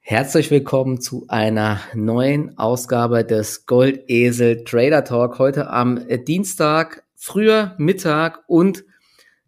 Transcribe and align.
Herzlich 0.00 0.50
willkommen 0.50 1.00
zu 1.00 1.26
einer 1.28 1.80
neuen 1.94 2.56
Ausgabe 2.56 3.24
des 3.24 3.66
Goldesel 3.66 4.64
Trader 4.64 5.04
Talk. 5.04 5.38
Heute 5.38 5.68
am 5.68 6.00
Dienstag, 6.26 7.04
früher 7.14 7.74
Mittag 7.78 8.44
und 8.46 8.84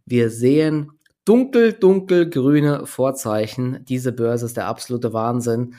wir 0.04 0.30
sehen 0.30 0.92
dunkel, 1.24 1.72
dunkel 1.72 2.28
grüne 2.28 2.86
Vorzeichen. 2.86 3.84
Diese 3.88 4.12
Börse 4.12 4.46
ist 4.46 4.56
der 4.56 4.66
absolute 4.66 5.12
Wahnsinn. 5.12 5.74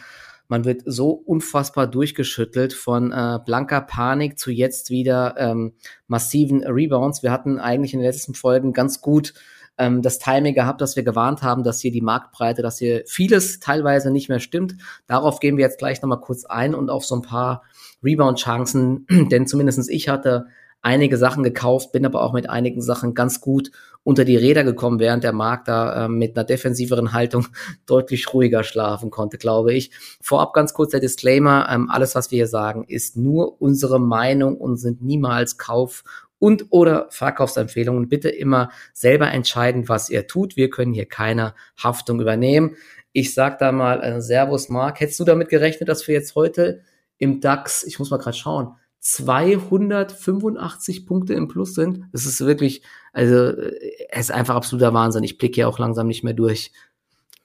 Man 0.48 0.66
wird 0.66 0.82
so 0.86 1.12
unfassbar 1.12 1.88
durchgeschüttelt 1.88 2.74
von 2.74 3.14
äh, 3.14 3.40
blanker 3.46 3.80
Panik 3.80 4.38
zu 4.38 4.52
jetzt 4.52 4.90
wieder 4.90 5.36
ähm, 5.38 5.76
massiven 6.08 6.62
Rebounds. 6.64 7.24
Wir 7.24 7.32
hatten 7.32 7.58
eigentlich 7.58 7.94
in 7.94 8.00
den 8.00 8.06
letzten 8.06 8.34
Folgen 8.34 8.74
ganz 8.74 9.00
gut 9.00 9.34
ähm, 9.78 10.02
das 10.02 10.20
Timing 10.20 10.54
gehabt, 10.54 10.82
dass 10.82 10.96
wir 10.96 11.04
gewarnt 11.04 11.42
haben, 11.42 11.64
dass 11.64 11.82
hier 11.82 11.92
die 11.92 12.02
Marktbreite, 12.02 12.62
dass 12.62 12.78
hier 12.78 13.04
vieles 13.06 13.60
teilweise 13.60 14.12
nicht 14.12 14.30
mehr 14.30 14.40
stimmt. 14.40 14.76
Darauf 15.08 15.40
gehen 15.40 15.58
wir 15.58 15.66
jetzt 15.66 15.80
gleich 15.80 16.02
nochmal 16.02 16.22
kurz 16.22 16.46
ein 16.46 16.76
und 16.76 16.90
auf 16.90 17.06
so 17.06 17.16
ein 17.16 17.22
paar 17.22 17.64
Rebound-Chancen, 18.04 19.06
denn 19.32 19.48
zumindestens 19.48 19.90
ich 19.90 20.10
hatte 20.10 20.48
einige 20.82 21.18
Sachen 21.18 21.44
gekauft, 21.44 21.92
bin 21.92 22.06
aber 22.06 22.24
auch 22.24 22.34
mit 22.34 22.50
einigen 22.50 22.82
Sachen 22.82 23.14
ganz 23.14 23.40
gut 23.40 23.72
unter 24.04 24.26
die 24.26 24.36
Räder 24.36 24.64
gekommen, 24.64 25.00
während 25.00 25.24
der 25.24 25.32
Markt 25.32 25.68
da 25.68 26.06
äh, 26.06 26.10
mit 26.10 26.36
einer 26.36 26.44
defensiveren 26.44 27.14
Haltung 27.14 27.48
deutlich 27.86 28.34
ruhiger 28.34 28.64
schlafen 28.64 29.12
konnte, 29.12 29.38
glaube 29.38 29.74
ich. 29.74 29.92
Vorab 30.22 30.54
ganz 30.54 30.74
kurz 30.74 30.92
der 30.92 31.00
Disclaimer, 31.00 31.68
ähm, 31.70 31.90
alles, 31.90 32.16
was 32.16 32.32
wir 32.32 32.38
hier 32.38 32.48
sagen, 32.48 32.84
ist 32.84 33.16
nur 33.16 33.62
unsere 33.62 34.00
Meinung 34.00 34.58
und 34.58 34.78
sind 34.78 35.02
niemals 35.04 35.58
Kauf- 35.58 36.04
und 36.42 36.66
oder 36.72 37.08
Verkaufsempfehlungen. 37.12 38.10
Bitte 38.10 38.30
immer 38.30 38.72
selber 38.94 39.32
entscheiden, 39.32 39.88
was 39.88 40.10
ihr 40.10 40.26
tut. 40.26 40.58
Wir 40.58 40.72
können 40.72 40.92
hier 40.92 41.06
keine 41.06 41.54
Haftung 41.82 42.20
übernehmen. 42.20 42.76
Ich 43.14 43.36
sag 43.36 43.60
da 43.60 43.72
mal 43.72 44.02
äh, 44.02 44.22
Servus 44.22 44.70
Mark. 44.70 45.00
Hättest 45.00 45.20
du 45.20 45.24
damit 45.24 45.50
gerechnet, 45.50 45.88
dass 45.88 46.08
wir 46.08 46.16
jetzt 46.16 46.34
heute 46.34 46.82
im 47.20 47.42
DAX, 47.42 47.84
ich 47.84 48.00
muss 48.00 48.10
mal 48.10 48.18
gerade 48.18 48.36
schauen, 48.36 48.74
285 49.02 51.06
Punkte 51.06 51.36
im 51.36 51.48
Plus 51.48 51.76
sind? 51.76 52.06
Das 52.12 52.26
ist 52.26 52.44
wirklich, 52.44 52.82
also 53.14 53.36
äh, 53.36 54.08
es 54.10 54.22
ist 54.22 54.32
einfach 54.32 54.56
absoluter 54.56 54.96
Wahnsinn. 54.96 55.24
Ich 55.24 55.38
blicke 55.38 55.62
ja 55.62 55.68
auch 55.68 55.78
langsam 55.78 56.08
nicht 56.08 56.24
mehr 56.24 56.34
durch. 56.34 56.72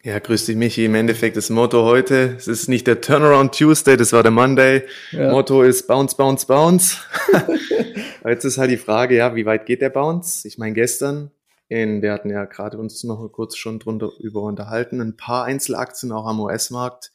Ja, 0.03 0.19
grüß 0.19 0.47
dich, 0.47 0.57
Michi. 0.57 0.85
Im 0.85 0.95
Endeffekt 0.95 1.37
das 1.37 1.51
Motto 1.51 1.85
heute, 1.85 2.35
es 2.37 2.47
ist 2.47 2.69
nicht 2.69 2.87
der 2.87 3.01
Turnaround 3.01 3.57
Tuesday, 3.57 3.97
das 3.97 4.13
war 4.13 4.23
der 4.23 4.31
Monday. 4.31 4.85
Ja. 5.11 5.33
Motto 5.33 5.63
ist 5.63 5.89
Bounce, 5.89 6.17
Bounce, 6.17 6.47
Bounce. 6.47 6.99
Jetzt 8.25 8.45
ist 8.45 8.59
halt 8.59 8.71
die 8.71 8.77
Frage, 8.77 9.17
ja, 9.17 9.35
wie 9.35 9.47
weit 9.47 9.67
geht 9.67 9.83
der 9.83 9.91
Bounce? 9.91 10.47
Ich 10.47 10.59
meine, 10.59 10.75
gestern, 10.75 11.33
in, 11.69 12.03
wir 12.03 12.13
hatten 12.13 12.31
ja 12.31 12.45
gerade 12.45 12.79
uns 12.79 13.03
noch 13.03 13.27
kurz 13.33 13.57
schon 13.57 13.81
drunter 13.81 14.11
über 14.21 14.43
unterhalten, 14.43 15.01
ein 15.01 15.17
paar 15.17 15.45
Einzelaktien 15.45 16.13
auch 16.13 16.27
am 16.27 16.41
US-Markt, 16.41 17.11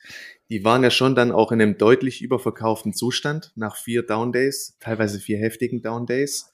die 0.49 0.65
waren 0.65 0.83
ja 0.83 0.91
schon 0.91 1.15
dann 1.15 1.31
auch 1.31 1.53
in 1.53 1.61
einem 1.61 1.77
deutlich 1.77 2.21
überverkauften 2.21 2.91
Zustand 2.91 3.53
nach 3.55 3.77
vier 3.77 4.03
Down 4.03 4.33
Days, 4.33 4.75
teilweise 4.81 5.21
vier 5.21 5.37
heftigen 5.37 5.81
Down 5.81 6.05
Days. 6.05 6.51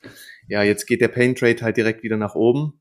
Ja, 0.48 0.62
jetzt 0.62 0.86
geht 0.86 1.02
der 1.02 1.08
Pain 1.08 1.34
Trade 1.34 1.64
halt 1.64 1.78
direkt 1.78 2.04
wieder 2.04 2.18
nach 2.18 2.36
oben. 2.36 2.80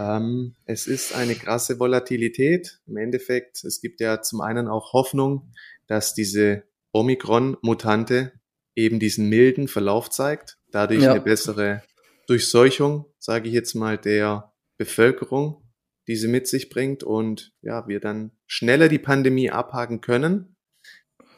Ähm, 0.00 0.54
es 0.64 0.86
ist 0.86 1.14
eine 1.14 1.34
krasse 1.34 1.78
Volatilität. 1.78 2.80
Im 2.86 2.96
Endeffekt, 2.96 3.62
es 3.64 3.82
gibt 3.82 4.00
ja 4.00 4.22
zum 4.22 4.40
einen 4.40 4.66
auch 4.66 4.94
Hoffnung, 4.94 5.52
dass 5.88 6.14
diese 6.14 6.62
Omikron-Mutante 6.92 8.32
eben 8.74 8.98
diesen 8.98 9.28
milden 9.28 9.68
Verlauf 9.68 10.08
zeigt, 10.08 10.58
dadurch 10.70 11.02
ja. 11.02 11.10
eine 11.10 11.20
bessere 11.20 11.82
Durchseuchung, 12.28 13.12
sage 13.18 13.48
ich 13.48 13.54
jetzt 13.54 13.74
mal, 13.74 13.98
der 13.98 14.54
Bevölkerung, 14.78 15.70
die 16.08 16.16
sie 16.16 16.28
mit 16.28 16.48
sich 16.48 16.70
bringt 16.70 17.02
und 17.02 17.52
ja, 17.60 17.86
wir 17.86 18.00
dann 18.00 18.32
schneller 18.46 18.88
die 18.88 18.98
Pandemie 18.98 19.50
abhaken 19.50 20.00
können 20.00 20.56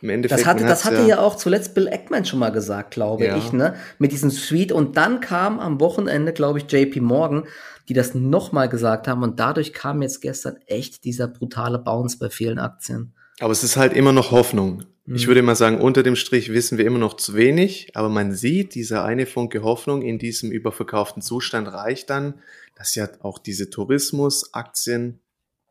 im 0.03 0.11
Endeffekt, 0.11 0.41
das 0.41 0.47
hatte, 0.47 0.65
das 0.65 0.85
hatte 0.85 1.03
ja, 1.03 1.07
ja, 1.07 1.19
auch 1.21 1.37
zuletzt 1.37 1.75
Bill 1.75 1.87
Eckman 1.87 2.25
schon 2.25 2.41
mal 2.41 2.51
gesagt, 2.51 2.91
glaube 2.91 3.25
ja. 3.25 3.37
ich, 3.37 3.53
ne? 3.53 3.77
Mit 3.99 4.11
diesem 4.11 4.31
Suite. 4.31 4.73
Und 4.73 4.97
dann 4.97 5.21
kam 5.21 5.61
am 5.61 5.81
Wochenende, 5.81 6.33
glaube 6.33 6.59
ich, 6.59 6.71
JP 6.71 7.01
Morgan, 7.01 7.45
die 7.89 7.95
das 7.95 8.15
nochmal 8.15 8.69
gesagt 8.69 9.07
haben. 9.07 9.23
Und 9.23 9.39
dadurch 9.39 9.73
kam 9.73 10.03
jetzt 10.03 10.21
gestern 10.21 10.57
echt 10.67 11.05
dieser 11.05 11.29
brutale 11.29 11.79
Bounce 11.79 12.19
bei 12.19 12.31
vielen 12.31 12.59
Aktien. 12.59 13.15
Aber 13.39 13.53
es 13.53 13.63
ist 13.63 13.77
halt 13.77 13.93
immer 13.93 14.13
noch 14.13 14.33
Hoffnung. 14.33 14.85
Mhm. 15.05 15.15
Ich 15.15 15.27
würde 15.29 15.43
mal 15.43 15.57
sagen, 15.57 15.81
unter 15.81 16.03
dem 16.03 16.17
Strich 16.17 16.53
wissen 16.53 16.79
wir 16.79 16.87
immer 16.87 16.99
noch 16.99 17.15
zu 17.15 17.35
wenig, 17.35 17.91
aber 17.95 18.09
man 18.09 18.33
sieht, 18.35 18.75
dieser 18.75 19.05
eine 19.05 19.27
Funke 19.27 19.63
Hoffnung 19.63 20.03
in 20.03 20.19
diesem 20.19 20.51
überverkauften 20.51 21.23
Zustand 21.23 21.69
reicht 21.69 22.11
dann, 22.11 22.35
dass 22.77 22.95
ja 22.95 23.09
auch 23.21 23.39
diese 23.39 23.71
Tourismusaktien 23.71 25.21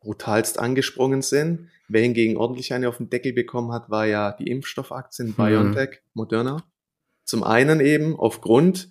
brutalst 0.00 0.58
angesprungen 0.58 1.22
sind. 1.22 1.68
Wer 1.88 2.02
hingegen 2.02 2.36
ordentlich 2.36 2.72
eine 2.72 2.88
auf 2.88 2.98
den 2.98 3.10
Deckel 3.10 3.32
bekommen 3.32 3.72
hat, 3.72 3.90
war 3.90 4.06
ja 4.06 4.32
die 4.32 4.50
Impfstoffaktien 4.50 5.28
mhm. 5.28 5.34
BioNTech, 5.34 6.00
Moderna. 6.14 6.64
Zum 7.24 7.44
einen 7.44 7.80
eben 7.80 8.16
aufgrund 8.16 8.90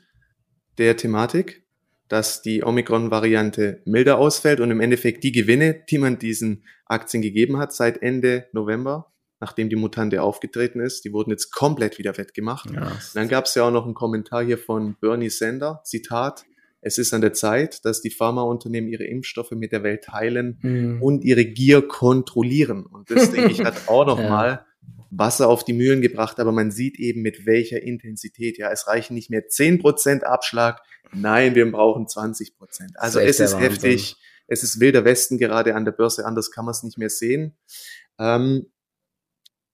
der 0.78 0.97
Thematik, 0.97 1.66
dass 2.07 2.41
die 2.41 2.63
Omikron-Variante 2.63 3.81
milder 3.85 4.18
ausfällt 4.18 4.59
und 4.59 4.72
im 4.72 4.81
Endeffekt 4.81 5.24
die 5.24 5.31
Gewinne, 5.31 5.84
die 5.90 5.97
man 5.97 6.19
diesen 6.19 6.66
Aktien 6.85 7.22
gegeben 7.22 7.57
hat 7.57 7.74
seit 7.74 8.02
Ende 8.02 8.47
November, 8.52 9.13
nachdem 9.40 9.69
die 9.69 9.75
Mutante 9.75 10.22
aufgetreten 10.22 10.81
ist, 10.81 11.06
die 11.06 11.13
wurden 11.13 11.31
jetzt 11.31 11.52
komplett 11.52 11.97
wieder 11.97 12.18
wettgemacht. 12.18 12.69
Ja. 12.72 12.91
Dann 13.13 13.29
gab 13.29 13.46
es 13.46 13.56
ja 13.56 13.63
auch 13.63 13.72
noch 13.72 13.85
einen 13.85 13.94
Kommentar 13.94 14.44
hier 14.44 14.58
von 14.58 14.96
Bernie 15.00 15.29
Sander, 15.29 15.81
Zitat, 15.85 16.46
es 16.81 16.97
ist 16.97 17.14
an 17.14 17.22
der 17.22 17.34
Zeit, 17.34 17.86
dass 17.86 18.02
die 18.02 18.09
Pharmaunternehmen 18.09 18.90
ihre 18.90 19.06
Impfstoffe 19.06 19.52
mit 19.52 19.72
der 19.72 19.84
Welt 19.84 20.03
teilen 20.03 20.59
mhm. 20.62 21.02
und 21.02 21.24
ihre 21.24 21.46
Gier 21.46 21.88
kontrollieren. 21.88 22.86
Und 22.86 23.12
das, 23.12 23.31
denke 23.31 23.52
ich, 23.52 23.64
hat 23.64 23.88
auch 23.88 24.06
nochmal 24.08 24.50
ja. 24.50 24.66
Wasser 25.12 25.47
auf 25.47 25.64
die 25.64 25.74
Mühlen 25.74 26.02
gebracht, 26.02 26.40
aber 26.40 26.52
man 26.52 26.72
sieht 26.72 26.97
eben 27.00 27.22
mit 27.22 27.46
welcher 27.46 27.81
Intensität. 27.81 28.58
Ja, 28.58 28.72
es 28.72 28.88
reichen 28.88 29.14
nicht 29.14 29.30
mehr 29.30 29.47
zehn 29.47 29.78
Prozent 29.78 30.24
Abschlag. 30.24 30.81
Nein, 31.14 31.53
wir 31.53 31.70
brauchen 31.72 32.08
20%. 32.08 32.58
Prozent. 32.58 32.91
Also 32.96 33.20
ist 33.20 33.40
es 33.40 33.53
ist 33.53 33.59
heftig. 33.59 34.16
Es 34.47 34.64
ist 34.64 34.80
wilder 34.80 35.06
Westen 35.06 35.38
gerade 35.38 35.75
an 35.75 35.86
der 35.86 35.91
Börse. 35.91 36.25
Anders 36.25 36.52
kann 36.52 36.66
man 36.66 36.74
es 36.74 36.84
nicht 36.84 36.97
mehr 36.97 37.09
sehen. 37.09 37.58
Ähm, 38.20 38.72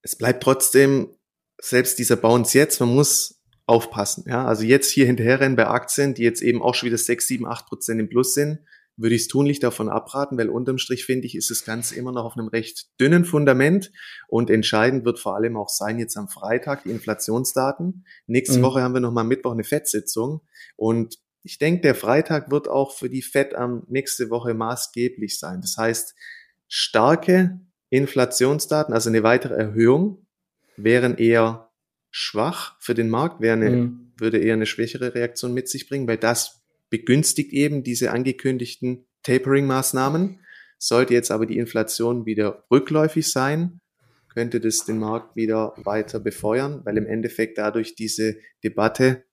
es 0.01 0.15
bleibt 0.15 0.43
trotzdem 0.43 1.15
selbst 1.59 1.99
dieser 1.99 2.15
Bounce 2.15 2.57
jetzt. 2.57 2.79
Man 2.79 2.93
muss 2.93 3.36
aufpassen. 3.67 4.23
Ja, 4.27 4.45
also 4.45 4.63
jetzt 4.63 4.89
hier 4.91 5.05
hinterherrennen 5.05 5.55
bei 5.55 5.67
Aktien, 5.67 6.13
die 6.13 6.23
jetzt 6.23 6.41
eben 6.41 6.63
auch 6.63 6.73
schon 6.73 6.87
wieder 6.87 6.97
6, 6.97 7.27
7, 7.27 7.45
8 7.45 7.67
Prozent 7.67 7.99
im 7.99 8.09
Plus 8.09 8.33
sind, 8.33 8.59
würde 8.95 9.13
ich 9.13 9.23
es 9.23 9.27
tunlich 9.27 9.59
davon 9.59 9.89
abraten, 9.89 10.37
weil 10.37 10.49
unterm 10.49 10.79
Strich 10.79 11.05
finde 11.05 11.27
ich, 11.27 11.35
ist 11.35 11.51
das 11.51 11.65
Ganze 11.65 11.95
immer 11.95 12.11
noch 12.11 12.25
auf 12.25 12.35
einem 12.35 12.47
recht 12.47 12.87
dünnen 12.99 13.25
Fundament 13.25 13.91
und 14.27 14.49
entscheidend 14.49 15.05
wird 15.05 15.19
vor 15.19 15.35
allem 15.35 15.55
auch 15.55 15.69
sein 15.69 15.99
jetzt 15.99 16.17
am 16.17 16.29
Freitag 16.29 16.83
die 16.83 16.89
Inflationsdaten. 16.89 18.05
Nächste 18.25 18.57
mhm. 18.57 18.63
Woche 18.63 18.81
haben 18.81 18.95
wir 18.95 19.01
nochmal 19.01 19.23
Mittwoch 19.23 19.51
eine 19.51 19.63
FED-Sitzung 19.63 20.41
und 20.75 21.19
ich 21.43 21.59
denke, 21.59 21.81
der 21.81 21.95
Freitag 21.95 22.49
wird 22.49 22.67
auch 22.67 22.93
für 22.93 23.09
die 23.09 23.21
FED 23.21 23.53
am 23.53 23.83
nächste 23.87 24.29
Woche 24.29 24.53
maßgeblich 24.53 25.39
sein. 25.39 25.61
Das 25.61 25.77
heißt, 25.77 26.15
starke 26.67 27.59
Inflationsdaten, 27.89 28.93
also 28.93 29.09
eine 29.09 29.23
weitere 29.23 29.53
Erhöhung, 29.53 30.25
wären 30.75 31.17
eher 31.17 31.66
schwach 32.17 32.75
für 32.79 32.95
den 32.95 33.11
Markt, 33.11 33.41
wäre 33.41 33.53
eine, 33.53 33.69
mhm. 33.69 34.11
würde 34.17 34.39
eher 34.39 34.55
eine 34.55 34.65
schwächere 34.65 35.13
Reaktion 35.13 35.53
mit 35.53 35.69
sich 35.69 35.87
bringen, 35.87 36.07
weil 36.07 36.17
das 36.17 36.63
begünstigt 36.89 37.53
eben 37.53 37.83
diese 37.83 38.11
angekündigten 38.11 39.05
Tapering-Maßnahmen. 39.21 40.39
Sollte 40.79 41.13
jetzt 41.13 41.29
aber 41.29 41.45
die 41.45 41.59
Inflation 41.59 42.25
wieder 42.25 42.65
rückläufig 42.71 43.29
sein, 43.29 43.81
könnte 44.33 44.59
das 44.59 44.83
den 44.85 44.97
Markt 44.97 45.35
wieder 45.35 45.73
weiter 45.77 46.19
befeuern, 46.19 46.81
weil 46.85 46.97
im 46.97 47.05
Endeffekt 47.05 47.59
dadurch 47.59 47.93
diese 47.93 48.37
Debatte 48.63 49.23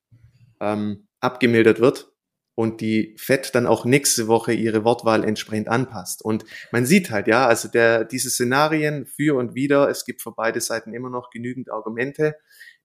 ähm, 0.61 1.09
abgemildert 1.21 1.81
wird 1.81 2.13
und 2.55 2.81
die 2.81 3.17
FED 3.19 3.55
dann 3.55 3.67
auch 3.67 3.85
nächste 3.85 4.29
Woche 4.29 4.53
ihre 4.53 4.85
Wortwahl 4.85 5.25
entsprechend 5.25 5.69
anpasst. 5.69 6.23
Und 6.23 6.45
man 6.71 6.87
sieht 6.87 7.11
halt, 7.11 7.27
ja, 7.27 7.47
also 7.47 7.69
der, 7.69 8.05
diese 8.05 8.31
Szenarien 8.31 9.07
für 9.07 9.37
und 9.37 9.55
wieder, 9.55 9.89
es 9.89 10.05
gibt 10.05 10.23
für 10.23 10.33
beide 10.33 10.61
Seiten 10.61 10.95
immer 10.95 11.11
noch 11.11 11.31
genügend 11.31 11.71
Argumente. 11.71 12.37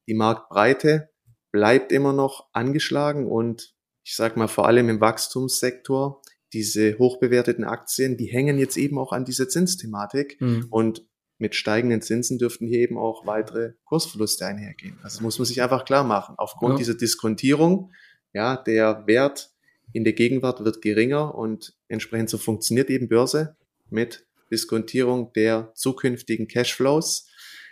Die 0.10 0.16
Marktbreite 0.16 1.12
bleibt 1.52 1.92
immer 1.92 2.14
noch 2.14 2.50
angeschlagen 2.52 3.28
und 3.28 3.76
ich 4.04 4.16
sag 4.16 4.38
mal 4.38 4.48
vor 4.48 4.66
allem 4.66 4.90
im 4.90 5.00
Wachstumssektor, 5.00 6.24
diese 6.52 6.98
hochbewerteten 6.98 7.64
Aktien, 7.64 8.18
die 8.18 8.26
hängen 8.26 8.58
jetzt 8.58 8.76
eben 8.76 8.98
auch 8.98 9.12
an 9.12 9.24
dieser 9.24 9.48
Zinsthematik 9.48 10.42
mhm. 10.42 10.66
und 10.72 11.06
mit 11.38 11.54
steigenden 11.54 12.02
Zinsen 12.02 12.40
dürften 12.40 12.66
hier 12.66 12.80
eben 12.80 12.98
auch 12.98 13.28
weitere 13.28 13.74
Kursverluste 13.86 14.48
einhergehen. 14.48 14.98
Also 15.04 15.22
muss 15.22 15.38
man 15.38 15.46
sich 15.46 15.62
einfach 15.62 15.86
klar 15.86 16.04
machen. 16.04 16.34
Aufgrund 16.40 16.74
ja. 16.74 16.78
dieser 16.80 16.96
Diskontierung, 16.96 17.92
ja, 18.34 18.58
der 18.58 19.06
Wert 19.06 19.52
in 19.94 20.04
der 20.04 20.14
Gegenwart 20.14 20.66
wird 20.66 20.82
geringer 20.82 21.36
und 21.36 21.78
entsprechend 21.88 22.32
so 22.32 22.40
funktioniert 22.40 22.90
eben 22.90 23.10
Börse 23.10 23.58
mit 23.92 24.28
Diskontierung 24.52 25.34
der 25.34 25.72
zukünftigen 25.76 26.48
Cashflows. 26.48 27.28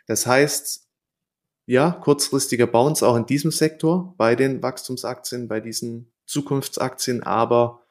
Das 0.05 0.27
heißt, 0.27 0.86
ja, 1.67 1.91
kurzfristiger 1.91 2.65
Bounce 2.65 3.05
auch 3.05 3.17
in 3.17 3.25
diesem 3.25 3.51
Sektor 3.51 4.15
bei 4.17 4.35
den 4.35 4.63
Wachstumsaktien, 4.63 5.49
bei 5.49 5.59
diesen 5.59 6.11
Zukunftsaktien, 6.25 7.23
aber 7.23 7.83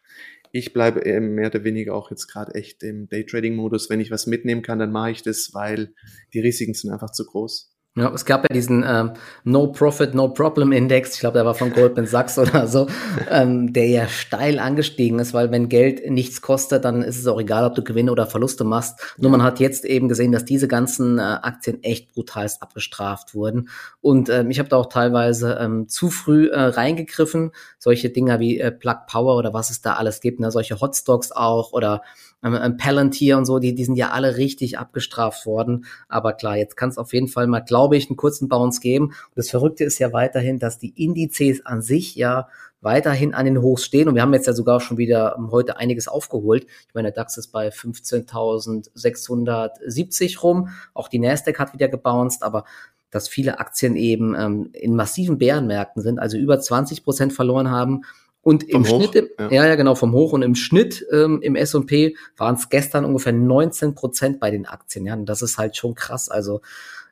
ich 0.51 0.73
bleibe 0.73 1.21
mehr 1.21 1.49
oder 1.49 1.63
weniger 1.65 1.95
auch 1.95 2.11
jetzt 2.11 2.27
gerade 2.27 2.55
echt 2.55 2.83
im 2.83 3.09
Daytrading-Modus. 3.09 3.91
Wenn 3.91 4.01
ich 4.01 4.11
was 4.11 4.27
mitnehmen 4.27 4.63
kann, 4.63 4.79
dann 4.79 4.93
mache 4.93 5.11
ich 5.11 5.23
das, 5.23 5.51
weil 5.53 5.93
die 6.33 6.41
Risiken 6.41 6.73
sind 6.73 6.91
einfach 6.91 7.13
zu 7.13 7.27
groß. 7.27 7.76
Ja, 7.97 8.13
es 8.13 8.27
gab 8.27 8.43
ja 8.43 8.55
diesen 8.55 8.85
ähm, 8.87 9.13
No 9.45 9.69
Profit, 9.69 10.15
No 10.15 10.29
Problem 10.29 10.71
Index, 10.71 11.15
ich 11.15 11.21
glaube, 11.21 11.39
der 11.39 11.47
war 11.47 11.55
von 11.55 11.73
Goldman 11.73 12.07
Sachs 12.07 12.39
oder 12.39 12.67
so, 12.69 12.89
ähm, 13.31 13.73
der 13.73 13.87
ja 13.87 14.07
steil 14.07 14.59
angestiegen 14.59 15.19
ist, 15.19 15.33
weil 15.33 15.51
wenn 15.51 15.71
Geld 15.71 16.11
nichts 16.11 16.43
kostet, 16.43 16.85
dann 16.85 17.01
ist 17.01 17.19
es 17.19 17.27
auch 17.27 17.41
egal, 17.41 17.65
ob 17.65 17.75
du 17.75 17.83
Gewinne 17.83 18.13
oder 18.13 18.27
Verluste 18.27 18.65
machst. 18.65 19.15
Nur 19.17 19.31
man 19.31 19.43
hat 19.43 19.61
jetzt 19.61 19.87
eben 19.87 20.11
gesehen, 20.11 20.31
dass 20.31 20.45
diese 20.45 20.69
ganzen 20.69 21.19
äh, 21.19 21.23
Aktien 21.23 21.83
echt 21.83 22.13
brutalst 22.13 22.63
abgestraft 22.63 23.35
wurden. 23.35 23.71
Und 24.03 24.29
ähm, 24.29 24.51
ich 24.51 24.59
habe 24.59 24.69
da 24.69 24.77
auch 24.77 24.91
teilweise 24.91 25.57
ähm, 25.59 25.89
zu 25.89 26.11
früh 26.11 26.49
äh, 26.49 26.61
reingegriffen. 26.61 27.53
Solche 27.79 28.11
Dinger 28.11 28.41
wie 28.41 28.61
äh, 28.61 28.73
Plug 28.73 29.07
Power 29.09 29.37
oder 29.37 29.55
was 29.55 29.71
es 29.71 29.81
da 29.81 29.95
alles 29.95 30.21
gibt, 30.21 30.39
ne? 30.39 30.51
solche 30.51 30.83
Hotstocks 30.83 31.33
auch 31.33 31.73
oder 31.73 32.03
ähm, 32.43 32.77
Palantir 32.77 33.39
und 33.39 33.45
so, 33.45 33.59
die, 33.59 33.75
die 33.75 33.85
sind 33.85 33.97
ja 33.97 34.11
alle 34.11 34.37
richtig 34.37 34.79
abgestraft 34.79 35.47
worden. 35.47 35.87
Aber 36.09 36.33
klar, 36.33 36.57
jetzt 36.57 36.77
kann 36.77 36.91
es 36.91 36.99
auf 36.99 37.13
jeden 37.13 37.29
Fall 37.29 37.47
mal, 37.47 37.61
glaube 37.61 37.97
ich, 37.97 38.09
einen 38.09 38.17
kurzen 38.17 38.49
Bounce 38.49 38.81
geben. 38.81 39.07
Und 39.07 39.37
das 39.37 39.51
Verrückte 39.51 39.85
ist 39.85 39.99
ja 39.99 40.13
weiterhin, 40.13 40.59
dass 40.59 40.79
die 40.79 40.93
Indizes 41.03 41.65
an 41.65 41.83
sich 41.83 42.15
ja 42.15 42.49
weiterhin 42.81 43.35
an 43.35 43.47
den 43.47 43.63
Hochs 43.63 43.85
stehen. 43.85 44.09
Und 44.09 44.15
wir 44.15 44.23
haben 44.23 44.35
jetzt 44.35 44.47
ja 44.47 44.53
sogar 44.53 44.81
schon 44.81 44.99
wieder 44.99 45.37
heute 45.51 45.79
einiges 45.79 46.07
aufgeholt. 46.09 46.67
Ich 46.89 46.95
meine, 46.95 47.13
der 47.13 47.23
DAX 47.23 47.37
ist 47.37 47.49
bei 47.49 47.71
15.670 47.71 50.41
rum. 50.41 50.69
Auch 50.95 51.09
die 51.09 51.19
Nasdaq 51.19 51.59
hat 51.59 51.73
wieder 51.73 51.89
gebounced, 51.89 52.43
aber 52.43 52.65
dass 53.11 53.29
viele 53.29 53.61
Aktien 53.61 53.97
eben 53.97 54.35
ähm, 54.35 54.71
in 54.73 54.95
massiven 54.95 55.39
Bärenmärkten 55.39 56.03
sind, 56.03 56.19
also 56.19 56.37
über 56.37 56.61
20 56.61 57.03
Prozent 57.03 57.33
verloren 57.33 57.71
haben 57.71 58.03
und 58.47 58.63
vom 58.71 58.85
im 58.85 58.89
Hoch, 58.89 59.03
Schnitt, 59.03 59.15
im, 59.17 59.29
ja. 59.41 59.51
ja. 59.51 59.67
ja, 59.67 59.75
genau, 59.75 59.97
vom 59.97 60.13
Hoch 60.13 60.33
und 60.33 60.43
im 60.43 60.55
Schnitt 60.55 61.05
ähm, 61.13 61.41
im 61.43 61.57
S&P 61.57 62.15
waren 62.37 62.55
es 62.55 62.69
gestern 62.69 63.05
ungefähr 63.05 63.33
19 63.33 63.97
Prozent 63.97 64.39
bei 64.39 64.53
den 64.53 64.67
Aktien. 64.67 65.05
Ja, 65.05 65.15
und 65.15 65.27
das 65.27 65.43
ist 65.43 65.59
halt 65.59 65.77
schon 65.77 65.97
krass. 65.97 66.29
Also 66.29 66.61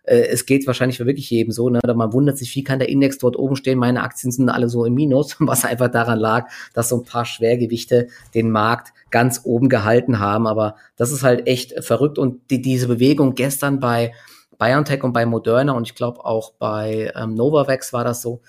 äh, 0.05 0.29
es 0.29 0.47
geht 0.47 0.65
wahrscheinlich 0.69 0.99
für 0.99 1.07
wirklich 1.07 1.29
jedem 1.31 1.51
so. 1.51 1.69
Ne? 1.71 1.81
Man 1.83 2.13
wundert 2.13 2.39
sich, 2.39 2.55
wie 2.55 2.63
kann 2.63 2.79
der 2.79 2.89
Index 2.89 3.19
dort 3.19 3.37
oben 3.37 3.57
stehen? 3.57 3.81
Meine 3.81 4.05
Aktien 4.05 4.31
sind 4.31 4.49
alle 4.49 4.69
so 4.69 4.85
im 4.85 4.95
Minus, 4.95 5.35
was 5.41 5.65
einfach 5.65 5.91
daran 5.91 6.21
lag, 6.21 6.49
dass 6.73 6.91
so 6.91 6.99
ein 6.99 7.05
paar 7.05 7.25
Schwergewichte 7.25 8.07
den 8.33 8.53
Markt 8.53 8.93
ganz 9.11 9.41
oben 9.43 9.69
gehalten 9.69 10.21
haben. 10.21 10.47
Aber 10.47 10.77
das 10.95 11.11
ist 11.11 11.25
halt 11.25 11.49
echt 11.49 11.85
verrückt. 11.85 12.17
Und 12.17 12.49
die, 12.53 12.63
diese 12.63 12.87
Bewegung 12.87 13.35
gestern 13.35 13.81
bei 13.81 14.13
BioNTech 14.65 15.03
und 15.03 15.13
bei 15.13 15.27
Moderna 15.27 15.73
und 15.73 15.87
ich 15.87 15.95
glaube 15.95 16.25
auch 16.25 16.53
bei 16.53 17.13
ähm, 17.15 17.35
Novavax 17.35 17.93
war 17.93 18.05
das 18.05 18.23
so, 18.23 18.41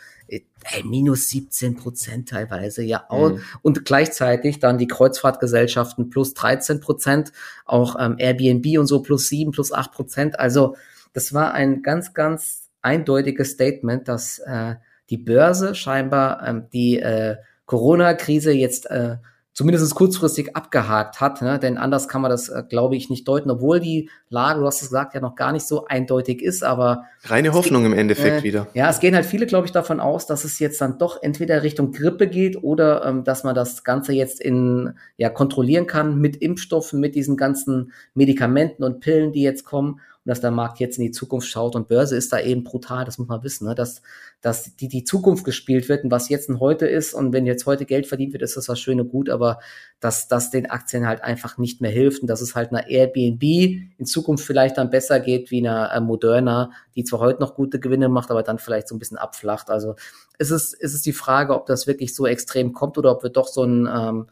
hey, 0.64 0.84
minus 0.84 1.30
17 1.30 1.76
Prozent 1.76 2.30
teilweise, 2.30 2.84
ja. 2.84 3.08
Mhm. 3.12 3.42
Und 3.62 3.86
gleichzeitig 3.86 4.60
dann 4.60 4.78
die 4.78 4.88
Kreuzfahrtgesellschaften 4.88 6.10
plus 6.10 6.34
13 6.34 6.80
Prozent, 6.80 7.32
auch 7.66 7.96
ähm, 8.00 8.16
Airbnb 8.18 8.80
und 8.80 8.88
so 8.88 9.02
plus 9.02 9.28
7, 9.28 9.52
plus 9.52 9.72
8 9.72 9.92
Prozent. 9.92 10.40
Also 10.40 10.76
das 11.14 11.34
war 11.34 11.54
ein 11.54 11.82
ganz, 11.84 12.14
ganz 12.14 12.70
eindeutiges 12.82 13.52
Statement, 13.52 14.08
dass 14.08 14.40
äh, 14.40 14.76
die 15.10 15.18
Börse 15.18 15.76
scheinbar 15.76 16.46
ähm, 16.48 16.68
die 16.74 17.00
äh, 17.00 17.38
Corona-Krise 17.66 18.52
jetzt 18.52 18.90
äh, 18.90 19.18
zumindest 19.56 19.96
kurzfristig 19.96 20.54
abgehakt 20.56 21.22
hat, 21.22 21.42
ne? 21.42 21.58
denn 21.58 21.78
anders 21.78 22.10
kann 22.10 22.22
man 22.22 22.30
das, 22.30 22.50
äh, 22.50 22.64
glaube 22.68 22.98
ich, 22.98 23.10
nicht 23.10 23.26
deuten, 23.26 23.50
obwohl 23.50 23.80
die 23.80 24.10
Lage, 24.30 24.60
du 24.60 24.66
hast 24.66 24.82
es 24.82 24.90
gesagt, 24.90 25.16
ja 25.16 25.22
noch 25.22 25.36
gar 25.36 25.54
nicht 25.54 25.66
so 25.66 25.86
eindeutig 25.86 26.44
ist, 26.44 26.62
aber 26.62 27.06
reine 27.24 27.54
Hoffnung 27.54 27.84
geht, 27.84 27.94
im 27.94 27.98
Endeffekt 27.98 28.42
äh, 28.42 28.44
wieder. 28.44 28.68
Ja, 28.74 28.90
es 28.90 29.00
gehen 29.00 29.16
halt 29.16 29.26
viele, 29.26 29.46
glaube 29.46 29.66
ich, 29.66 29.72
davon 29.72 30.02
aus, 30.02 30.28
dass 30.28 30.44
es 30.44 30.60
jetzt 30.60 30.82
dann 30.82 30.98
doch 30.98 31.24
entweder 31.24 31.64
Richtung 31.64 31.94
Grippe 31.94 32.28
geht 32.28 32.62
oder 32.62 33.06
ähm, 33.06 33.24
dass 33.24 33.46
man 33.46 33.56
das 33.56 33.86
Ganze 33.86 34.12
jetzt 34.12 34.42
in 34.42 34.94
ja 35.16 35.30
kontrollieren 35.30 35.88
kann 35.88 36.20
mit 36.20 36.36
Impfstoffen, 36.36 37.00
mit 37.00 37.16
diesen 37.16 37.38
ganzen 37.38 37.94
Medikamenten 38.14 38.84
und 38.84 39.00
Pillen, 39.00 39.32
die 39.32 39.42
jetzt 39.42 39.64
kommen 39.64 40.02
und 40.26 40.30
dass 40.30 40.42
der 40.42 40.50
Markt 40.50 40.80
jetzt 40.80 40.98
in 40.98 41.06
die 41.06 41.12
Zukunft 41.12 41.48
schaut 41.48 41.76
und 41.76 41.88
Börse 41.88 42.18
ist 42.18 42.34
da 42.34 42.40
eben 42.40 42.64
brutal, 42.64 43.06
das 43.06 43.20
muss 43.20 43.28
man 43.28 43.44
wissen, 43.44 43.68
ne? 43.68 43.76
dass, 43.76 44.02
dass 44.42 44.76
die, 44.76 44.88
die 44.88 45.04
Zukunft 45.04 45.46
gespielt 45.46 45.88
wird 45.88 46.04
und 46.04 46.10
was 46.10 46.30
jetzt 46.30 46.50
ein 46.50 46.60
heute 46.60 46.88
ist 46.88 47.14
und 47.14 47.32
wenn 47.32 47.46
jetzt 47.46 47.68
heute 47.68 47.86
Geld 47.86 48.08
verdient 48.08 48.34
wird, 48.34 48.42
ist 48.42 48.58
das 48.58 48.68
was 48.68 48.80
schöne 48.80 49.06
gut, 49.06 49.30
aber 49.30 49.60
dass 50.00 50.28
das 50.28 50.50
den 50.50 50.68
Aktien 50.68 51.06
halt 51.08 51.24
einfach 51.24 51.60
nicht 51.60 51.80
mehr 51.80 51.92
hilft 51.92 52.24
und 52.24 52.28
dass 52.28 52.42
es 52.42 52.56
halt 52.56 52.72
einer 52.72 52.88
Airbnb 52.88 53.44
in 53.44 54.06
Zukunft 54.06 54.44
vielleicht 54.44 54.80
dann 54.80 54.90
besser 54.90 55.20
geht 55.20 55.52
wie 55.52 55.60
einer 55.60 55.92
äh, 55.94 56.02
Moderna, 56.02 56.72
die 56.96 57.04
zwar 57.04 57.20
heute 57.20 57.40
noch 57.40 57.54
gute 57.54 57.80
Gewinne 57.80 58.10
macht, 58.10 58.32
aber 58.32 58.42
dann 58.42 58.58
vielleicht 58.58 58.88
so 58.88 58.96
ein 58.96 59.00
bisschen 59.00 59.18
abflacht. 59.18 59.70
Also 59.70 59.94
ist 60.40 60.50
es, 60.50 60.74
ist 60.74 60.96
es 60.96 61.04
die 61.04 61.14
Frage, 61.14 61.54
ob 61.54 61.68
das 61.68 61.86
wirklich 61.86 62.16
so 62.16 62.26
extrem 62.26 62.74
kommt 62.74 62.98
oder 62.98 63.12
ob 63.12 63.22
wir 63.22 63.30
doch 63.30 63.48
so 63.48 63.64
ein 63.64 63.88
ähm, 63.88 64.28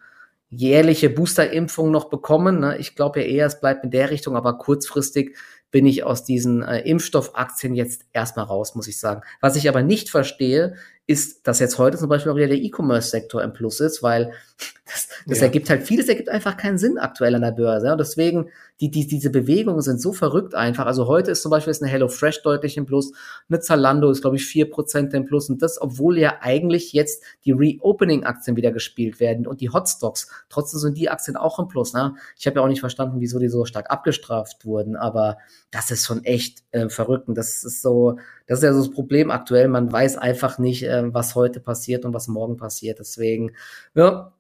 jährliche 0.50 1.10
Boosterimpfung 1.10 1.92
noch 1.92 2.10
bekommen. 2.10 2.60
Ne? 2.60 2.78
Ich 2.78 2.96
glaube 2.96 3.22
ja 3.22 3.28
eher, 3.28 3.46
es 3.46 3.60
bleibt 3.60 3.84
in 3.84 3.92
der 3.92 4.12
Richtung, 4.12 4.36
aber 4.36 4.57
kurzfristig 4.57 5.36
bin 5.74 5.88
ich 5.88 6.04
aus 6.04 6.24
diesen 6.24 6.62
äh, 6.62 6.81
Impfstoffaktien 6.81 7.74
jetzt 7.74 8.06
erstmal 8.14 8.46
raus, 8.46 8.75
muss 8.75 8.88
ich 8.88 9.00
sagen. 9.00 9.24
Was 9.42 9.56
ich 9.56 9.68
aber 9.68 9.81
nicht 9.81 10.12
verstehe, 10.12 10.75
ist, 11.08 11.48
dass 11.48 11.60
jetzt 11.60 11.80
heute 11.80 11.98
zum 11.98 12.10
Beispiel 12.10 12.31
auch 12.31 12.36
wieder 12.36 12.48
der 12.48 12.60
E-Commerce-Sektor 12.60 13.44
im 13.44 13.54
Plus 13.54 13.80
ist, 13.80 14.04
weil 14.04 14.34
das, 14.86 15.10
das 15.25 15.40
ja. 15.40 15.46
ergibt 15.46 15.72
halt 15.72 15.81
vieles, 15.81 16.08
ergibt 16.08 16.30
einfach 16.30 16.58
keinen 16.58 16.78
Sinn 16.78 17.00
aktuell 17.00 17.34
an 17.34 17.42
der 17.42 17.52
Börse. 17.52 17.92
Und 17.92 17.98
deswegen, 17.98 18.52
die, 18.90 18.92
die, 18.92 19.08
diese 19.08 19.30
Bewegungen 19.30 19.82
sind 19.82 20.02
so 20.02 20.12
verrückt 20.12 20.56
einfach. 20.56 20.86
Also 20.86 21.08
heute 21.08 21.32
ist 21.32 21.42
zum 21.42 21.52
Beispiel 21.52 21.72
ist 21.72 21.82
eine 21.82 21.92
HelloFresh 21.92 22.42
deutlich 22.44 22.76
im 22.76 22.86
Plus, 22.86 23.14
eine 23.50 23.60
Zalando 23.60 24.10
ist, 24.12 24.22
glaube 24.22 24.36
ich, 24.36 24.46
vier 24.46 24.70
Prozent 24.70 25.14
im 25.14 25.26
Plus. 25.26 25.50
Und 25.50 25.62
das, 25.62 25.82
obwohl 25.82 26.18
ja 26.18 26.40
eigentlich 26.42 26.92
jetzt 26.92 27.24
die 27.46 27.52
Reopening-Aktien 27.52 28.58
wieder 28.58 28.72
gespielt 28.72 29.20
werden 29.20 29.48
und 29.48 29.62
die 29.62 29.70
Hotstocks. 29.70 30.30
Trotzdem 30.50 30.80
sind 30.80 30.98
die 30.98 31.10
Aktien 31.10 31.38
auch 31.38 31.60
im 31.60 31.68
Plus. 31.68 31.94
Ne? 31.94 32.16
Ich 32.38 32.46
habe 32.46 32.58
ja 32.58 32.64
auch 32.64 32.68
nicht 32.68 32.82
verstanden, 32.82 33.20
wieso 33.20 33.40
die 33.40 33.50
so 33.50 33.66
stark 33.66 33.90
abgestraft 33.90 34.66
wurden, 34.66 34.96
aber 34.96 35.38
das 35.72 35.90
ist 35.90 36.06
schon 36.06 36.24
echt 36.24 36.64
äh, 36.72 36.90
verrückt. 36.90 37.28
Und 37.28 37.38
das 37.38 37.64
ist 37.64 37.82
so, 37.82 38.18
das 38.48 38.60
ist 38.60 38.64
ja 38.64 38.74
so 38.74 38.80
das 38.80 38.92
Problem 38.92 39.32
aktuell. 39.32 39.68
Man 39.68 39.92
weiß 39.92 40.18
einfach 40.18 40.60
nicht, 40.60 40.84
äh, 40.84 41.14
was 41.14 41.36
heute 41.36 41.60
passiert 41.60 42.06
und 42.06 42.14
was 42.14 42.28
morgen 42.28 42.58
passiert. 42.58 43.00
Deswegen, 43.00 43.52
ja. 43.96 44.34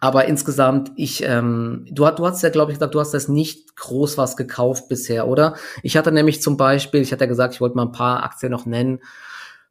Aber 0.00 0.26
insgesamt, 0.26 0.92
ich, 0.96 1.24
ähm, 1.24 1.86
du, 1.90 2.08
du 2.10 2.26
hast 2.26 2.42
ja, 2.42 2.50
glaube 2.50 2.72
ich, 2.72 2.78
gesagt, 2.78 2.94
du 2.94 3.00
hast 3.00 3.14
das 3.14 3.28
nicht 3.28 3.76
groß 3.76 4.16
was 4.18 4.36
gekauft 4.36 4.88
bisher, 4.88 5.26
oder? 5.26 5.56
Ich 5.82 5.96
hatte 5.96 6.12
nämlich 6.12 6.40
zum 6.40 6.56
Beispiel, 6.56 7.00
ich 7.00 7.12
hatte 7.12 7.24
ja 7.24 7.28
gesagt, 7.28 7.54
ich 7.54 7.60
wollte 7.60 7.76
mal 7.76 7.86
ein 7.86 7.92
paar 7.92 8.22
Aktien 8.22 8.52
noch 8.52 8.66
nennen, 8.66 9.00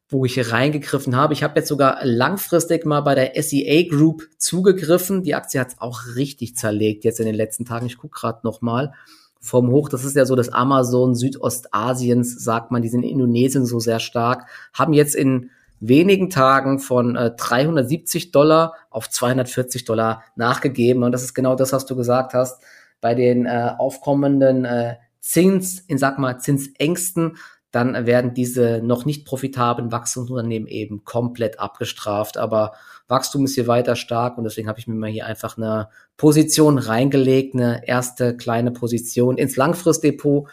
wo 0.08 0.24
ich 0.24 0.52
reingegriffen 0.52 1.16
habe. 1.16 1.34
Ich 1.34 1.42
habe 1.42 1.58
jetzt 1.58 1.68
sogar 1.68 1.98
langfristig 2.02 2.86
mal 2.86 3.00
bei 3.02 3.14
der 3.14 3.42
SEA 3.42 3.88
Group 3.88 4.28
zugegriffen. 4.38 5.22
Die 5.22 5.34
Aktie 5.34 5.60
hat 5.60 5.68
es 5.68 5.80
auch 5.80 6.00
richtig 6.16 6.56
zerlegt 6.56 7.04
jetzt 7.04 7.20
in 7.20 7.26
den 7.26 7.34
letzten 7.34 7.64
Tagen. 7.64 7.86
Ich 7.86 7.98
gucke 7.98 8.18
gerade 8.18 8.40
noch 8.42 8.62
mal 8.62 8.94
vom 9.40 9.70
Hoch, 9.70 9.88
das 9.88 10.04
ist 10.04 10.16
ja 10.16 10.24
so 10.24 10.34
das 10.34 10.48
Amazon 10.48 11.14
Südostasiens, 11.14 12.42
sagt 12.42 12.70
man, 12.70 12.82
die 12.82 12.88
sind 12.88 13.04
in 13.04 13.10
Indonesien 13.10 13.66
so 13.66 13.78
sehr 13.78 14.00
stark, 14.00 14.46
haben 14.72 14.92
jetzt 14.92 15.14
in 15.14 15.50
wenigen 15.80 16.30
Tagen 16.30 16.78
von 16.78 17.16
äh, 17.16 17.30
370 17.30 18.30
Dollar 18.30 18.74
auf 18.90 19.08
240 19.08 19.84
Dollar 19.84 20.22
nachgegeben. 20.36 21.02
Und 21.02 21.12
das 21.12 21.22
ist 21.22 21.34
genau 21.34 21.54
das, 21.54 21.72
was 21.72 21.86
du 21.86 21.96
gesagt 21.96 22.34
hast. 22.34 22.62
Bei 23.00 23.14
den 23.14 23.46
äh, 23.46 23.70
aufkommenden 23.78 24.64
äh, 24.64 24.96
Zins, 25.20 25.80
in 25.80 25.98
sag 25.98 26.18
mal, 26.18 26.38
Zinsängsten, 26.38 27.36
dann 27.70 28.06
werden 28.06 28.32
diese 28.32 28.80
noch 28.82 29.04
nicht 29.04 29.26
profitablen 29.26 29.92
Wachstumsunternehmen 29.92 30.68
eben 30.68 31.04
komplett 31.04 31.60
abgestraft. 31.60 32.38
Aber 32.38 32.72
Wachstum 33.08 33.44
ist 33.44 33.54
hier 33.54 33.66
weiter 33.66 33.94
stark 33.94 34.38
und 34.38 34.44
deswegen 34.44 34.68
habe 34.68 34.78
ich 34.78 34.86
mir 34.86 34.94
mal 34.94 35.10
hier 35.10 35.26
einfach 35.26 35.58
eine 35.58 35.88
Position 36.16 36.78
reingelegt, 36.78 37.54
eine 37.54 37.86
erste 37.86 38.36
kleine 38.36 38.70
Position 38.70 39.36
ins 39.36 39.56
Langfristdepot 39.56 40.48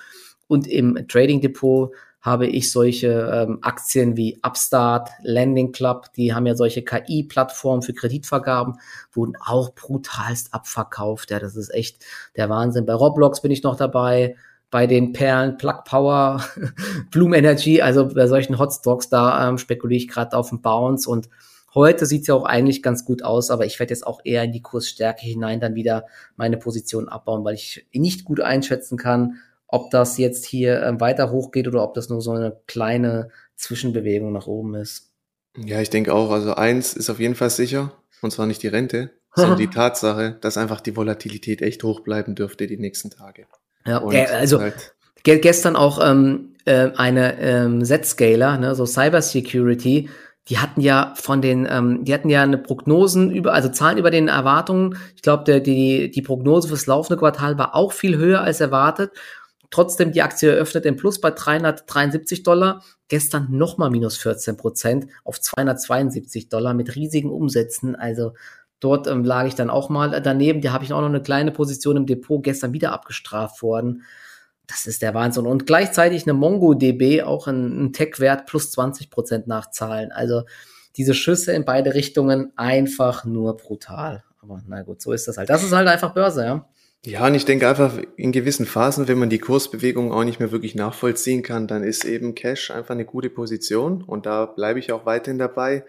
und 0.48 0.67
im 0.67 1.08
Trading 1.08 1.41
Depot 1.41 1.91
habe 2.25 2.48
ich 2.48 2.72
solche 2.72 3.29
ähm, 3.32 3.60
Aktien 3.62 4.17
wie 4.17 4.39
Upstart, 4.41 5.12
Landing 5.22 5.72
Club, 5.72 6.12
die 6.17 6.34
haben 6.34 6.48
ja 6.48 6.55
solche 6.55 6.82
KI-Plattformen 6.82 7.84
für 7.84 7.94
Kreditvergaben, 7.94 8.79
wurden 9.13 9.36
auch 9.39 9.75
brutalst 9.75 10.51
abverkauft. 10.51 11.29
Ja, 11.29 11.39
das 11.39 11.55
ist 11.55 11.72
echt 11.72 12.03
der 12.36 12.50
Wahnsinn. 12.50 12.88
Bei 12.88 12.96
Roblox 12.96 13.41
bin 13.41 13.51
ich 13.51 13.62
noch 13.62 13.77
dabei, 13.77 14.36
bei 14.72 14.88
den 14.88 15.13
Perlen, 15.13 15.58
Plug 15.58 15.84
Power, 15.86 16.44
Bloom 17.12 17.36
Energy, 17.36 17.84
also 17.84 18.08
bei 18.08 18.25
solchen 18.25 18.58
Hotstocks, 18.58 19.08
da 19.08 19.48
ähm, 19.48 19.60
spekuliere 19.60 20.00
ich 20.00 20.08
gerade 20.08 20.36
auf 20.36 20.50
den 20.50 20.63
Bounce 20.63 21.08
und 21.08 21.29
Heute 21.75 22.05
sieht 22.05 22.22
es 22.22 22.27
ja 22.27 22.36
auch 22.36 22.46
eigentlich 22.46 22.82
ganz 22.82 23.03
gut 23.03 23.22
aus, 23.22 23.51
aber 23.51 23.65
ich 23.65 23.77
werde 23.82 23.91
jetzt 23.91 24.08
auch 24.08 24.22
eher 24.24 24.46
in 24.46 24.53
die 24.53 24.62
Kursstärke 24.62 25.25
hinein 25.25 25.60
dann 25.60 25.75
wieder 25.75 26.05
meine 26.38 26.55
Position 26.55 27.10
abbauen, 27.10 27.44
weil 27.44 27.55
ich 27.55 27.86
nicht 27.91 28.24
gut 28.24 28.39
einschätzen 28.39 28.98
kann, 28.98 29.41
ob 29.68 29.92
das 29.92 30.18
jetzt 30.18 30.46
hier 30.46 30.82
äh, 30.82 31.00
weiter 31.00 31.32
hochgeht 31.32 31.68
oder 31.68 31.84
ob 31.84 31.94
das 31.94 32.10
nur 32.10 32.22
so 32.22 32.32
eine 32.32 32.58
kleine 32.68 33.30
Zwischenbewegung 33.56 34.32
nach 34.32 34.48
oben 34.48 34.76
ist. 34.76 35.12
Ja, 35.58 35.80
ich 35.82 35.90
denke 35.90 36.14
auch. 36.14 36.32
Also 36.32 36.56
eins 36.56 36.94
ist 36.94 37.10
auf 37.10 37.20
jeden 37.20 37.36
Fall 37.36 37.50
sicher, 37.50 37.94
und 38.22 38.32
zwar 38.32 38.46
nicht 38.46 38.62
die 38.64 38.68
Rente, 38.68 39.12
sondern 39.34 39.58
die 39.58 39.68
Tatsache, 39.70 40.38
dass 40.42 40.58
einfach 40.58 40.82
die 40.82 40.96
Volatilität 40.96 41.62
echt 41.62 41.84
hoch 41.84 42.02
bleiben 42.02 42.36
dürfte 42.36 42.68
die 42.68 42.78
nächsten 42.78 43.10
Tage. 43.10 43.48
Ja, 43.86 44.02
äh, 44.12 44.26
also 44.28 44.60
halt 44.60 44.94
gestern 45.24 45.76
auch 45.76 46.00
ähm, 46.04 46.56
äh, 46.66 46.92
eine 46.96 47.40
ähm, 47.40 47.84
Z-Scaler, 47.84 48.58
ne, 48.58 48.76
so 48.76 48.86
Cyber 48.86 49.22
Security, 49.22 50.10
die 50.48 50.60
hatten 50.60 50.82
ja 50.82 51.14
von 51.16 51.42
den, 51.42 51.68
ähm, 51.70 52.04
die 52.06 52.14
hatten 52.14 52.30
ja 52.30 52.44
eine 52.44 52.60
Prognosen 52.60 53.32
über, 53.32 53.54
also 53.54 53.70
Zahlen 53.70 53.98
über 53.98 54.12
den 54.12 54.28
Erwartungen. 54.28 54.98
Ich 55.16 55.24
glaube, 55.24 55.60
die, 55.60 56.12
die 56.12 56.22
Prognose 56.22 56.68
fürs 56.68 56.86
laufende 56.86 57.18
Quartal 57.18 57.58
war 57.58 57.74
auch 57.74 57.94
viel 57.94 58.18
höher 58.18 58.42
als 58.42 58.62
erwartet. 58.62 59.12
Trotzdem, 59.75 60.13
die 60.13 60.22
Aktie 60.22 60.51
eröffnet 60.51 60.86
im 60.86 60.96
Plus 60.96 61.20
bei 61.20 61.32
373 61.32 62.44
Dollar. 62.44 62.82
Gestern 63.10 63.48
nochmal 63.51 63.89
minus 63.89 64.15
14 64.15 64.55
Prozent 64.55 65.08
auf 65.25 65.41
272 65.41 66.48
Dollar 66.48 66.74
mit 66.74 66.96
riesigen 66.96 67.29
Umsätzen. 67.29 67.94
Also 67.94 68.36
dort 68.79 69.05
ähm, 69.08 69.25
lag 69.25 69.48
ich 69.48 69.55
dann 69.55 69.70
auch 69.70 69.89
mal 69.89 70.22
daneben. 70.22 70.62
Da 70.62 70.72
habe 70.72 70.86
ich 70.86 70.94
auch 70.94 71.01
noch 71.01 71.10
eine 71.10 71.22
kleine 71.22 71.51
Position 71.51 71.98
im 71.98 72.05
Depot 72.05 72.41
gestern 72.41 72.72
wieder 72.72 72.94
abgestraft 72.94 73.62
worden. 73.62 74.03
Das 74.65 74.86
ist 74.86 75.01
der 75.01 75.13
Wahnsinn. 75.13 75.46
Und 75.46 75.67
gleichzeitig 75.67 76.24
eine 76.24 76.36
MongoDB, 76.36 77.24
auch 77.24 77.48
ein, 77.48 77.88
ein 77.88 77.91
Tech-Wert 77.91 78.46
plus 78.46 78.72
20 78.72 79.10
Prozent 79.10 79.48
nach 79.48 79.72
Zahlen. 79.72 80.13
Also 80.13 80.44
diese 80.96 81.13
Schüsse 81.13 81.51
in 81.51 81.65
beide 81.65 81.96
Richtungen 81.96 82.53
einfach 82.55 83.25
nur 83.25 83.58
brutal. 83.58 84.24
Aber 84.41 84.63
na 84.65 84.84
gut, 84.84 85.01
so 85.01 85.12
ist 85.12 85.27
das 85.27 85.38
halt. 85.38 85.50
Das 85.50 85.65
ist 85.65 85.74
halt 85.74 85.89
einfach 85.89 86.13
Börse, 86.13 86.46
ja. 86.46 86.70
Ja, 87.04 87.28
und 87.28 87.36
ich 87.36 87.46
denke 87.46 87.70
einfach, 87.70 88.00
in 88.18 88.32
gewissen 88.32 88.66
Phasen, 88.66 89.08
wenn 89.08 89.20
man 89.20 89.30
die 89.30 89.40
Kursbewegung 89.40 90.12
auch 90.12 90.24
nicht 90.24 90.40
mehr 90.40 90.52
wirklich 90.52 90.74
nachvollziehen 90.74 91.44
kann, 91.44 91.68
dann 91.68 91.84
ist 91.84 92.04
eben 92.04 92.34
Cash 92.34 92.72
einfach 92.72 92.96
eine 92.96 93.06
gute 93.06 93.30
Position 93.30 94.04
und 94.04 94.25
da 94.25 94.48
bleibe 94.48 94.80
ich 94.80 94.92
auch 94.92 95.06
weiterhin 95.06 95.38
dabei. 95.38 95.86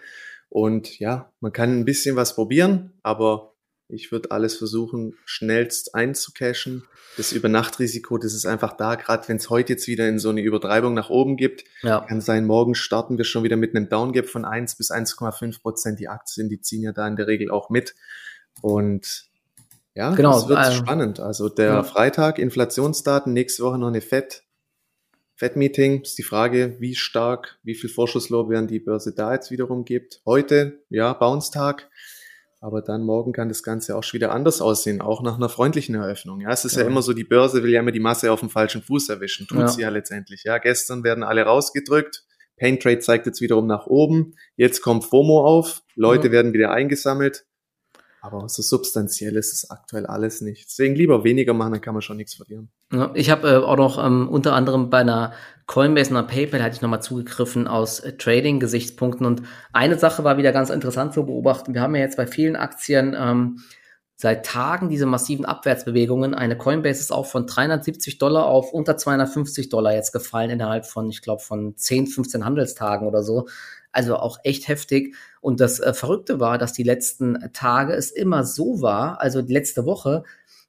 Und 0.48 0.98
ja, 0.98 1.32
man 1.40 1.52
kann 1.52 1.78
ein 1.78 1.84
bisschen 1.84 2.16
was 2.16 2.34
probieren, 2.34 2.92
aber 3.02 3.54
ich 3.88 4.10
würde 4.10 4.30
alles 4.30 4.56
versuchen, 4.56 5.14
schnellst 5.24 5.94
einzucashen. 5.94 6.84
Das 7.16 7.32
Übernachtrisiko, 7.32 8.18
das 8.18 8.34
ist 8.34 8.44
einfach 8.44 8.76
da, 8.76 8.96
gerade 8.96 9.26
wenn 9.28 9.36
es 9.36 9.48
heute 9.48 9.74
jetzt 9.74 9.86
wieder 9.86 10.08
in 10.08 10.18
so 10.18 10.28
eine 10.28 10.42
Übertreibung 10.42 10.92
nach 10.92 11.08
oben 11.08 11.36
gibt. 11.36 11.64
Ja. 11.82 12.00
Kann 12.00 12.20
sein, 12.20 12.46
morgen 12.46 12.74
starten 12.74 13.16
wir 13.16 13.24
schon 13.24 13.44
wieder 13.44 13.56
mit 13.56 13.74
einem 13.74 13.88
Downgap 13.88 14.26
von 14.26 14.44
1 14.44 14.76
bis 14.76 14.90
1,5 14.90 15.62
Prozent. 15.62 16.00
Die 16.00 16.08
Aktien, 16.08 16.48
die 16.48 16.60
ziehen 16.60 16.82
ja 16.82 16.92
da 16.92 17.06
in 17.06 17.16
der 17.16 17.26
Regel 17.26 17.50
auch 17.50 17.70
mit. 17.70 17.94
Und 18.60 19.28
ja, 19.96 20.14
genau, 20.14 20.34
das 20.34 20.48
wird 20.48 20.58
also, 20.58 20.76
spannend. 20.76 21.20
Also 21.20 21.48
der 21.48 21.66
ja. 21.66 21.82
Freitag, 21.82 22.38
Inflationsdaten, 22.38 23.32
nächste 23.32 23.62
Woche 23.62 23.78
noch 23.78 23.88
eine 23.88 24.02
FED. 24.02 24.44
FED-Meeting 25.36 26.02
ist 26.02 26.18
die 26.18 26.22
Frage, 26.22 26.76
wie 26.80 26.94
stark, 26.94 27.58
wie 27.62 27.74
viel 27.74 27.88
Vorschusslorbeeren 27.88 28.66
die 28.66 28.78
Börse 28.78 29.14
da 29.14 29.32
jetzt 29.32 29.50
wiederum 29.50 29.86
gibt. 29.86 30.20
Heute, 30.26 30.82
ja, 30.90 31.14
Bounce-Tag. 31.14 31.88
Aber 32.60 32.82
dann 32.82 33.04
morgen 33.04 33.32
kann 33.32 33.48
das 33.48 33.62
Ganze 33.62 33.96
auch 33.96 34.02
schon 34.02 34.18
wieder 34.18 34.32
anders 34.32 34.60
aussehen, 34.60 35.00
auch 35.00 35.22
nach 35.22 35.36
einer 35.36 35.48
freundlichen 35.48 35.94
Eröffnung. 35.94 36.40
Ja, 36.40 36.50
es 36.50 36.66
ist 36.66 36.76
ja, 36.76 36.82
ja 36.82 36.88
immer 36.88 37.00
so, 37.00 37.14
die 37.14 37.24
Börse 37.24 37.62
will 37.62 37.70
ja 37.70 37.80
immer 37.80 37.92
die 37.92 38.00
Masse 38.00 38.32
auf 38.32 38.40
dem 38.40 38.50
falschen 38.50 38.82
Fuß 38.82 39.08
erwischen. 39.08 39.46
Tut 39.46 39.58
ja. 39.58 39.68
sie 39.68 39.82
ja 39.82 39.88
letztendlich. 39.88 40.44
Ja, 40.44 40.58
gestern 40.58 41.04
werden 41.04 41.24
alle 41.24 41.42
rausgedrückt. 41.42 42.24
Pain 42.58 42.80
Trade 42.80 43.00
zeigt 43.00 43.26
jetzt 43.26 43.40
wiederum 43.40 43.66
nach 43.66 43.86
oben. 43.86 44.34
Jetzt 44.56 44.82
kommt 44.82 45.04
FOMO 45.04 45.44
auf. 45.46 45.82
Leute 45.94 46.28
ja. 46.28 46.32
werden 46.32 46.52
wieder 46.52 46.70
eingesammelt. 46.70 47.46
Aber 48.26 48.48
so 48.48 48.60
substanziell 48.60 49.36
ist 49.36 49.52
es 49.52 49.70
aktuell 49.70 50.04
alles 50.04 50.40
nicht. 50.40 50.66
Deswegen 50.66 50.96
lieber 50.96 51.22
weniger 51.22 51.54
machen, 51.54 51.72
dann 51.72 51.80
kann 51.80 51.94
man 51.94 52.02
schon 52.02 52.16
nichts 52.16 52.34
verlieren. 52.34 52.70
Ja, 52.92 53.12
ich 53.14 53.30
habe 53.30 53.48
äh, 53.48 53.56
auch 53.56 53.76
noch 53.76 54.04
ähm, 54.04 54.28
unter 54.28 54.52
anderem 54.54 54.90
bei 54.90 54.98
einer 54.98 55.32
Coinbase 55.66 56.10
und 56.10 56.16
einer 56.16 56.26
PayPal 56.26 56.62
hatte 56.62 56.74
ich 56.74 56.82
nochmal 56.82 57.02
zugegriffen 57.02 57.68
aus 57.68 58.00
äh, 58.00 58.16
Trading-Gesichtspunkten. 58.16 59.26
Und 59.26 59.42
eine 59.72 59.96
Sache 59.96 60.24
war 60.24 60.38
wieder 60.38 60.50
ganz 60.50 60.70
interessant 60.70 61.14
zu 61.14 61.24
beobachten. 61.24 61.72
Wir 61.72 61.82
haben 61.82 61.94
ja 61.94 62.02
jetzt 62.02 62.16
bei 62.16 62.26
vielen 62.26 62.56
Aktien 62.56 63.16
ähm, 63.16 63.60
seit 64.16 64.44
Tagen 64.44 64.88
diese 64.88 65.06
massiven 65.06 65.44
Abwärtsbewegungen. 65.44 66.34
Eine 66.34 66.58
Coinbase 66.58 67.00
ist 67.00 67.12
auch 67.12 67.26
von 67.26 67.46
370 67.46 68.18
Dollar 68.18 68.46
auf 68.46 68.72
unter 68.72 68.96
250 68.96 69.68
Dollar 69.68 69.94
jetzt 69.94 70.12
gefallen 70.12 70.50
innerhalb 70.50 70.86
von, 70.86 71.08
ich 71.10 71.22
glaube, 71.22 71.42
von 71.42 71.76
10, 71.76 72.08
15 72.08 72.44
Handelstagen 72.44 73.06
oder 73.06 73.22
so. 73.22 73.46
Also 73.96 74.16
auch 74.16 74.38
echt 74.44 74.68
heftig. 74.68 75.14
Und 75.40 75.58
das 75.60 75.80
äh, 75.80 75.94
Verrückte 75.94 76.38
war, 76.38 76.58
dass 76.58 76.74
die 76.74 76.82
letzten 76.82 77.50
Tage 77.54 77.94
es 77.94 78.10
immer 78.10 78.44
so 78.44 78.82
war, 78.82 79.22
also 79.22 79.40
die 79.40 79.54
letzte 79.54 79.86
Woche, 79.86 80.22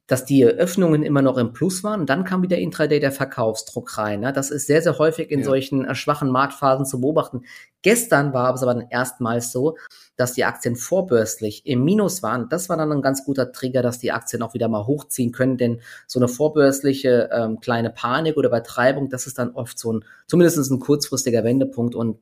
dass 0.07 0.23
die 0.23 0.45
Öffnungen 0.45 1.03
immer 1.03 1.21
noch 1.21 1.37
im 1.37 1.51
Plus 1.51 1.83
waren 1.83 1.99
und 1.99 2.09
dann 2.09 2.23
kam 2.23 2.41
wieder 2.41 2.57
Intraday 2.57 3.01
der 3.01 3.11
Verkaufsdruck 3.11 3.97
rein. 3.97 4.21
Ne? 4.21 4.31
Das 4.31 4.49
ist 4.49 4.65
sehr, 4.65 4.81
sehr 4.81 4.97
häufig 4.97 5.29
in 5.29 5.39
ja. 5.39 5.45
solchen 5.45 5.83
äh, 5.83 5.93
schwachen 5.93 6.31
Marktphasen 6.31 6.85
zu 6.85 7.01
beobachten. 7.01 7.41
Gestern 7.81 8.31
war 8.31 8.53
es 8.55 8.63
aber 8.63 8.73
dann 8.73 8.87
erstmals 8.89 9.51
so, 9.51 9.77
dass 10.15 10.31
die 10.31 10.45
Aktien 10.45 10.77
vorbörslich 10.77 11.65
im 11.65 11.83
Minus 11.83 12.23
waren. 12.23 12.47
Das 12.47 12.69
war 12.69 12.77
dann 12.77 12.93
ein 12.93 13.01
ganz 13.01 13.25
guter 13.25 13.51
Trigger, 13.51 13.81
dass 13.81 13.99
die 13.99 14.13
Aktien 14.13 14.41
auch 14.41 14.53
wieder 14.53 14.69
mal 14.69 14.87
hochziehen 14.87 15.33
können, 15.33 15.57
denn 15.57 15.81
so 16.07 16.19
eine 16.19 16.29
vorbörsliche 16.29 17.29
ähm, 17.33 17.59
kleine 17.59 17.89
Panik 17.89 18.37
oder 18.37 18.47
Übertreibung, 18.47 19.09
das 19.09 19.27
ist 19.27 19.37
dann 19.37 19.51
oft 19.51 19.77
so 19.77 19.91
ein, 19.91 20.05
zumindest 20.27 20.71
ein 20.71 20.79
kurzfristiger 20.79 21.43
Wendepunkt 21.43 21.95
und 21.95 22.19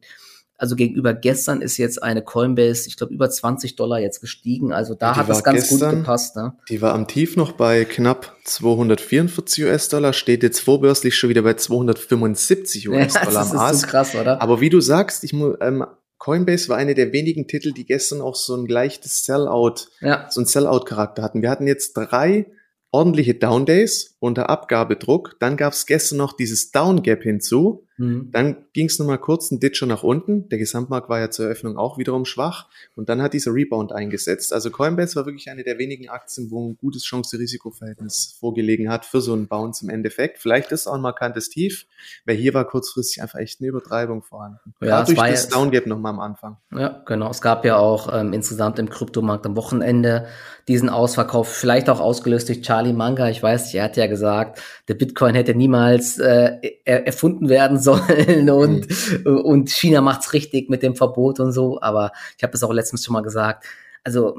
also 0.58 0.76
gegenüber 0.76 1.14
gestern 1.14 1.62
ist 1.62 1.78
jetzt 1.78 2.02
eine 2.02 2.22
Coinbase, 2.22 2.88
ich 2.88 2.96
glaube, 2.96 3.14
über 3.14 3.30
20 3.30 3.76
Dollar 3.76 4.00
jetzt 4.00 4.22
gestiegen. 4.22 4.72
Also 4.72 4.96
da 4.96 5.16
hat 5.16 5.30
es 5.30 5.44
ganz 5.44 5.70
gestern, 5.70 5.90
gut 5.92 6.00
gepasst. 6.00 6.36
Ne? 6.36 6.54
Die 6.70 6.82
war 6.82 6.94
am 6.94 7.08
Tief 7.08 7.36
noch 7.36 7.52
bei 7.52 7.84
knapp 7.84 8.36
244 8.46 9.66
US-Dollar, 9.66 10.14
steht 10.14 10.44
jetzt 10.44 10.60
vorbörslich 10.60 11.16
schon 11.16 11.30
wieder 11.30 11.42
bei 11.42 11.56
275 11.56 12.90
US-Dollar 12.90 13.46
ja, 13.46 13.52
am 13.52 13.58
Ast. 13.58 13.82
So 13.82 13.88
krass, 13.88 14.16
oder? 14.16 14.42
Aber 14.42 14.62
wie 14.62 14.70
du 14.70 14.80
sagst, 14.80 15.24
ich 15.24 15.34
ähm, 15.34 15.86
Coinbase 16.18 16.70
war 16.70 16.78
eine 16.78 16.96
der 16.96 17.12
wenigen 17.12 17.48
Titel, 17.48 17.74
die 17.74 17.86
gestern 17.86 18.22
auch 18.22 18.36
so 18.36 18.56
ein 18.56 18.68
leichtes 18.68 19.26
Sellout, 19.26 19.90
ja. 20.00 20.28
so 20.30 20.42
ein 20.42 20.46
Sellout-Charakter 20.46 21.22
hatten. 21.22 21.42
Wir 21.42 21.50
hatten 21.50 21.68
jetzt 21.68 21.94
drei 21.94 22.48
ordentliche 22.92 23.34
Down 23.34 23.66
Days 23.66 24.16
unter 24.20 24.50
Abgabedruck. 24.50 25.36
Dann 25.40 25.58
gab 25.58 25.74
es 25.74 25.86
gestern 25.86 26.18
noch 26.18 26.32
dieses 26.32 26.72
Down 26.72 27.04
Gap 27.04 27.24
hinzu. 27.24 27.86
Mhm. 27.98 28.30
Dann 28.32 28.58
ging 28.74 28.88
es 28.88 29.00
nochmal 29.00 29.18
kurz 29.18 29.52
ein 29.52 29.60
Ditcher 29.60 29.86
nach 29.86 30.04
unten. 30.04 30.50
Der 30.50 30.58
Gesamtmarkt 30.58 31.10
war 31.10 31.20
ja 31.20 31.30
zur 31.30 31.46
Eröffnung 31.46 31.78
auch 31.78 31.98
wiederum 31.98 32.26
schwach. 32.26 32.68
Und 32.96 33.10
dann 33.10 33.22
hat 33.22 33.34
dieser 33.34 33.54
Rebound 33.54 33.92
eingesetzt. 33.92 34.54
Also 34.54 34.70
Coinbase 34.70 35.16
war 35.16 35.26
wirklich 35.26 35.50
eine 35.50 35.64
der 35.64 35.78
wenigen 35.78 36.10
Aktien, 36.10 36.52
wo 36.52 36.70
ein 36.70 36.78
gutes 36.78 37.04
Chance-Risiko-Verhältnis 37.04 38.36
vorgelegen 38.40 38.90
hat 38.90 39.06
für 39.06 39.22
so 39.22 39.34
einen 39.34 39.48
Bounce 39.48 39.84
im 39.84 39.90
Endeffekt. 39.90 40.40
Vielleicht 40.40 40.72
ist 40.72 40.88
auch 40.88 40.96
ein 40.96 41.02
markantes 41.02 41.50
Tief, 41.50 41.86
weil 42.26 42.36
hier 42.36 42.54
war 42.54 42.66
kurzfristig 42.66 43.22
einfach 43.22 43.40
echt 43.40 43.62
eine 43.62 43.70
Übertreibung 43.70 44.24
vorhanden. 44.24 44.74
Ja, 44.82 44.88
Gerade 44.88 45.14
durch 45.14 45.30
das 45.30 45.50
Down 45.50 45.72
Gap 45.72 45.88
nochmal 45.88 46.14
am 46.14 46.20
Anfang. 46.20 46.58
Ja, 46.72 47.04
genau. 47.06 47.30
Es 47.32 47.42
gab 47.42 47.64
ja 47.66 47.78
auch 47.78 48.14
ähm, 48.14 48.34
insgesamt 48.34 48.80
im 48.80 48.90
Kryptomarkt 48.90 49.46
am 49.46 49.56
Wochenende 49.56 50.28
diesen 50.68 50.90
Ausverkauf, 50.90 51.48
vielleicht 51.48 51.90
auch 51.90 52.00
ausgelöst 52.00 52.50
durch 52.50 52.62
Charlie 52.62 52.94
Manga. 52.94 53.30
Ich 53.30 53.42
weiß 53.42 53.66
nicht, 53.66 53.76
er 53.76 53.84
hat 53.84 53.98
ja 53.98 54.08
gesagt, 54.08 54.62
der 54.88 54.96
Bitcoin 54.96 55.36
hätte 55.36 55.54
niemals 55.54 56.18
äh, 56.18 56.58
erfunden 56.84 57.50
werden 57.50 57.80
sollen 57.86 58.50
und, 58.50 58.88
mhm. 59.26 59.38
und 59.38 59.70
China 59.70 60.02
macht's 60.02 60.34
richtig 60.34 60.70
mit 60.70 60.84
dem 60.84 60.96
Verbot 60.96 61.40
und 61.40 61.52
so. 61.52 61.82
Aber 61.82 62.12
ich 62.38 62.44
habe 62.44 62.52
das 62.52 62.64
auch 62.64 62.74
letztens 62.74 63.06
schon 63.06 63.14
mal 63.14 63.22
gesagt. 63.22 63.66
Also 64.04 64.38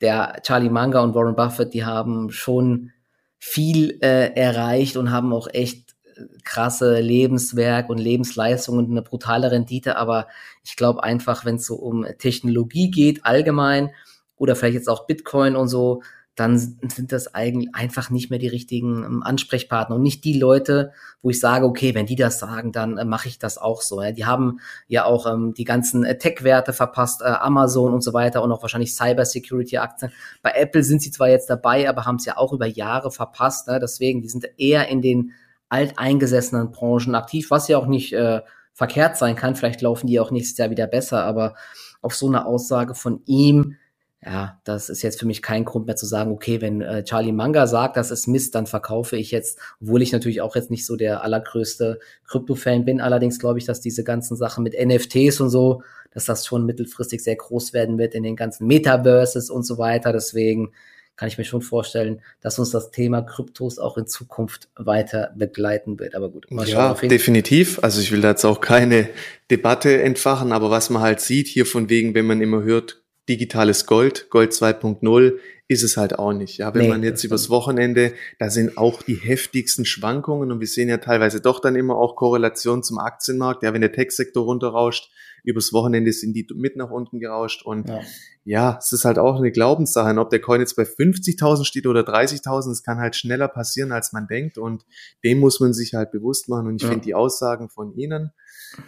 der 0.00 0.40
Charlie 0.42 0.70
Manga 0.70 1.00
und 1.00 1.14
Warren 1.14 1.36
Buffett, 1.36 1.74
die 1.74 1.84
haben 1.84 2.30
schon 2.30 2.92
viel 3.38 3.98
äh, 4.02 4.32
erreicht 4.34 4.96
und 4.96 5.10
haben 5.10 5.32
auch 5.32 5.48
echt 5.52 5.94
äh, 6.04 6.22
krasse 6.44 7.00
Lebenswerk 7.00 7.90
und 7.90 7.98
Lebensleistung 7.98 8.78
und 8.78 8.90
eine 8.90 9.02
brutale 9.02 9.50
Rendite. 9.50 9.96
Aber 9.96 10.28
ich 10.62 10.76
glaube 10.76 11.02
einfach, 11.02 11.44
wenn 11.44 11.56
es 11.56 11.66
so 11.66 11.74
um 11.74 12.06
Technologie 12.18 12.90
geht, 12.90 13.24
allgemein, 13.24 13.90
oder 14.36 14.56
vielleicht 14.56 14.74
jetzt 14.74 14.88
auch 14.88 15.06
Bitcoin 15.06 15.56
und 15.56 15.68
so, 15.68 16.02
dann 16.34 16.56
sind 16.56 17.12
das 17.12 17.34
eigentlich 17.34 17.74
einfach 17.74 18.08
nicht 18.08 18.30
mehr 18.30 18.38
die 18.38 18.48
richtigen 18.48 19.04
ähm, 19.04 19.22
Ansprechpartner 19.22 19.96
und 19.96 20.02
nicht 20.02 20.24
die 20.24 20.38
Leute, 20.38 20.92
wo 21.20 21.28
ich 21.28 21.38
sage, 21.38 21.66
okay, 21.66 21.94
wenn 21.94 22.06
die 22.06 22.16
das 22.16 22.38
sagen, 22.38 22.72
dann 22.72 22.96
äh, 22.96 23.04
mache 23.04 23.28
ich 23.28 23.38
das 23.38 23.58
auch 23.58 23.82
so. 23.82 24.00
Ja. 24.00 24.12
Die 24.12 24.24
haben 24.24 24.60
ja 24.88 25.04
auch 25.04 25.26
ähm, 25.26 25.52
die 25.52 25.64
ganzen 25.64 26.04
äh, 26.04 26.16
Tech-Werte 26.16 26.72
verpasst, 26.72 27.20
äh, 27.20 27.26
Amazon 27.26 27.92
und 27.92 28.02
so 28.02 28.14
weiter 28.14 28.42
und 28.42 28.50
auch 28.50 28.62
wahrscheinlich 28.62 28.94
Cyber-Security-Aktien. 28.94 30.10
Bei 30.40 30.52
Apple 30.52 30.82
sind 30.82 31.02
sie 31.02 31.10
zwar 31.10 31.28
jetzt 31.28 31.50
dabei, 31.50 31.86
aber 31.86 32.06
haben 32.06 32.16
es 32.16 32.24
ja 32.24 32.38
auch 32.38 32.54
über 32.54 32.66
Jahre 32.66 33.10
verpasst. 33.10 33.68
Ne. 33.68 33.78
Deswegen, 33.78 34.22
die 34.22 34.30
sind 34.30 34.46
eher 34.56 34.88
in 34.88 35.02
den 35.02 35.32
alteingesessenen 35.68 36.70
Branchen 36.70 37.14
aktiv, 37.14 37.50
was 37.50 37.68
ja 37.68 37.76
auch 37.76 37.86
nicht 37.86 38.14
äh, 38.14 38.40
verkehrt 38.72 39.18
sein 39.18 39.36
kann. 39.36 39.54
Vielleicht 39.54 39.82
laufen 39.82 40.06
die 40.06 40.18
auch 40.18 40.30
nächstes 40.30 40.56
Jahr 40.56 40.70
wieder 40.70 40.86
besser, 40.86 41.24
aber 41.24 41.56
auf 42.00 42.14
so 42.14 42.26
eine 42.26 42.46
Aussage 42.46 42.94
von 42.94 43.22
ihm, 43.26 43.76
ja, 44.24 44.60
das 44.62 44.88
ist 44.88 45.02
jetzt 45.02 45.18
für 45.18 45.26
mich 45.26 45.42
kein 45.42 45.64
Grund 45.64 45.86
mehr 45.86 45.96
zu 45.96 46.06
sagen, 46.06 46.30
okay, 46.30 46.60
wenn 46.60 46.80
äh, 46.80 47.02
Charlie 47.02 47.32
Manga 47.32 47.66
sagt, 47.66 47.96
das 47.96 48.12
ist 48.12 48.28
Mist, 48.28 48.54
dann 48.54 48.66
verkaufe 48.66 49.16
ich 49.16 49.32
jetzt, 49.32 49.58
obwohl 49.80 50.00
ich 50.00 50.12
natürlich 50.12 50.40
auch 50.40 50.54
jetzt 50.54 50.70
nicht 50.70 50.86
so 50.86 50.94
der 50.94 51.24
allergrößte 51.24 51.98
Krypto-Fan 52.28 52.84
bin. 52.84 53.00
Allerdings 53.00 53.40
glaube 53.40 53.58
ich, 53.58 53.64
dass 53.64 53.80
diese 53.80 54.04
ganzen 54.04 54.36
Sachen 54.36 54.62
mit 54.62 54.74
NFTs 54.78 55.40
und 55.40 55.50
so, 55.50 55.82
dass 56.12 56.24
das 56.24 56.46
schon 56.46 56.64
mittelfristig 56.66 57.22
sehr 57.22 57.34
groß 57.34 57.72
werden 57.72 57.98
wird 57.98 58.14
in 58.14 58.22
den 58.22 58.36
ganzen 58.36 58.68
Metaverses 58.68 59.50
und 59.50 59.64
so 59.64 59.78
weiter. 59.78 60.12
Deswegen 60.12 60.70
kann 61.16 61.28
ich 61.28 61.36
mir 61.36 61.44
schon 61.44 61.62
vorstellen, 61.62 62.20
dass 62.40 62.60
uns 62.60 62.70
das 62.70 62.92
Thema 62.92 63.22
Kryptos 63.22 63.80
auch 63.80 63.98
in 63.98 64.06
Zukunft 64.06 64.68
weiter 64.76 65.32
begleiten 65.36 65.98
wird. 65.98 66.14
Aber 66.14 66.30
gut, 66.30 66.48
mal 66.50 66.64
schauen. 66.64 66.96
Ja, 67.02 67.08
definitiv. 67.08 67.82
Also 67.82 68.00
ich 68.00 68.12
will 68.12 68.20
da 68.20 68.30
jetzt 68.30 68.44
auch 68.44 68.60
keine 68.60 69.08
Debatte 69.50 70.00
entfachen, 70.00 70.52
aber 70.52 70.70
was 70.70 70.90
man 70.90 71.02
halt 71.02 71.20
sieht 71.20 71.48
hier 71.48 71.66
von 71.66 71.88
wegen, 71.90 72.14
wenn 72.14 72.26
man 72.26 72.40
immer 72.40 72.62
hört, 72.62 73.01
digitales 73.28 73.86
Gold, 73.86 74.28
Gold 74.30 74.52
2.0, 74.52 75.38
ist 75.68 75.82
es 75.82 75.96
halt 75.96 76.18
auch 76.18 76.32
nicht. 76.32 76.58
Ja, 76.58 76.74
wenn 76.74 76.82
nee, 76.82 76.88
man 76.88 77.02
jetzt 77.02 77.24
übers 77.24 77.48
Wochenende, 77.48 78.12
da 78.38 78.50
sind 78.50 78.76
auch 78.76 79.02
die 79.02 79.14
heftigsten 79.14 79.84
Schwankungen 79.84 80.50
und 80.50 80.60
wir 80.60 80.66
sehen 80.66 80.88
ja 80.88 80.98
teilweise 80.98 81.40
doch 81.40 81.60
dann 81.60 81.76
immer 81.76 81.96
auch 81.96 82.16
Korrelation 82.16 82.82
zum 82.82 82.98
Aktienmarkt. 82.98 83.62
Ja, 83.62 83.72
wenn 83.72 83.80
der 83.80 83.92
Tech-Sektor 83.92 84.44
runterrauscht, 84.44 85.10
übers 85.44 85.72
Wochenende 85.72 86.12
sind 86.12 86.34
die 86.34 86.46
mit 86.54 86.76
nach 86.76 86.90
unten 86.90 87.18
gerauscht 87.18 87.64
und 87.64 87.88
ja. 87.88 88.00
ja, 88.44 88.78
es 88.78 88.92
ist 88.92 89.04
halt 89.04 89.18
auch 89.18 89.36
eine 89.36 89.50
Glaubenssache. 89.50 90.10
Und 90.10 90.18
ob 90.18 90.30
der 90.30 90.40
Coin 90.40 90.60
jetzt 90.60 90.76
bei 90.76 90.84
50.000 90.84 91.64
steht 91.64 91.86
oder 91.86 92.02
30.000, 92.02 92.70
es 92.70 92.82
kann 92.82 92.98
halt 92.98 93.16
schneller 93.16 93.48
passieren, 93.48 93.92
als 93.92 94.12
man 94.12 94.26
denkt 94.26 94.58
und 94.58 94.84
dem 95.24 95.38
muss 95.38 95.58
man 95.58 95.72
sich 95.72 95.94
halt 95.94 96.12
bewusst 96.12 96.48
machen 96.48 96.66
und 96.66 96.76
ich 96.76 96.82
ja. 96.82 96.88
finde 96.88 97.04
die 97.04 97.14
Aussagen 97.14 97.68
von 97.68 97.92
Ihnen, 97.96 98.32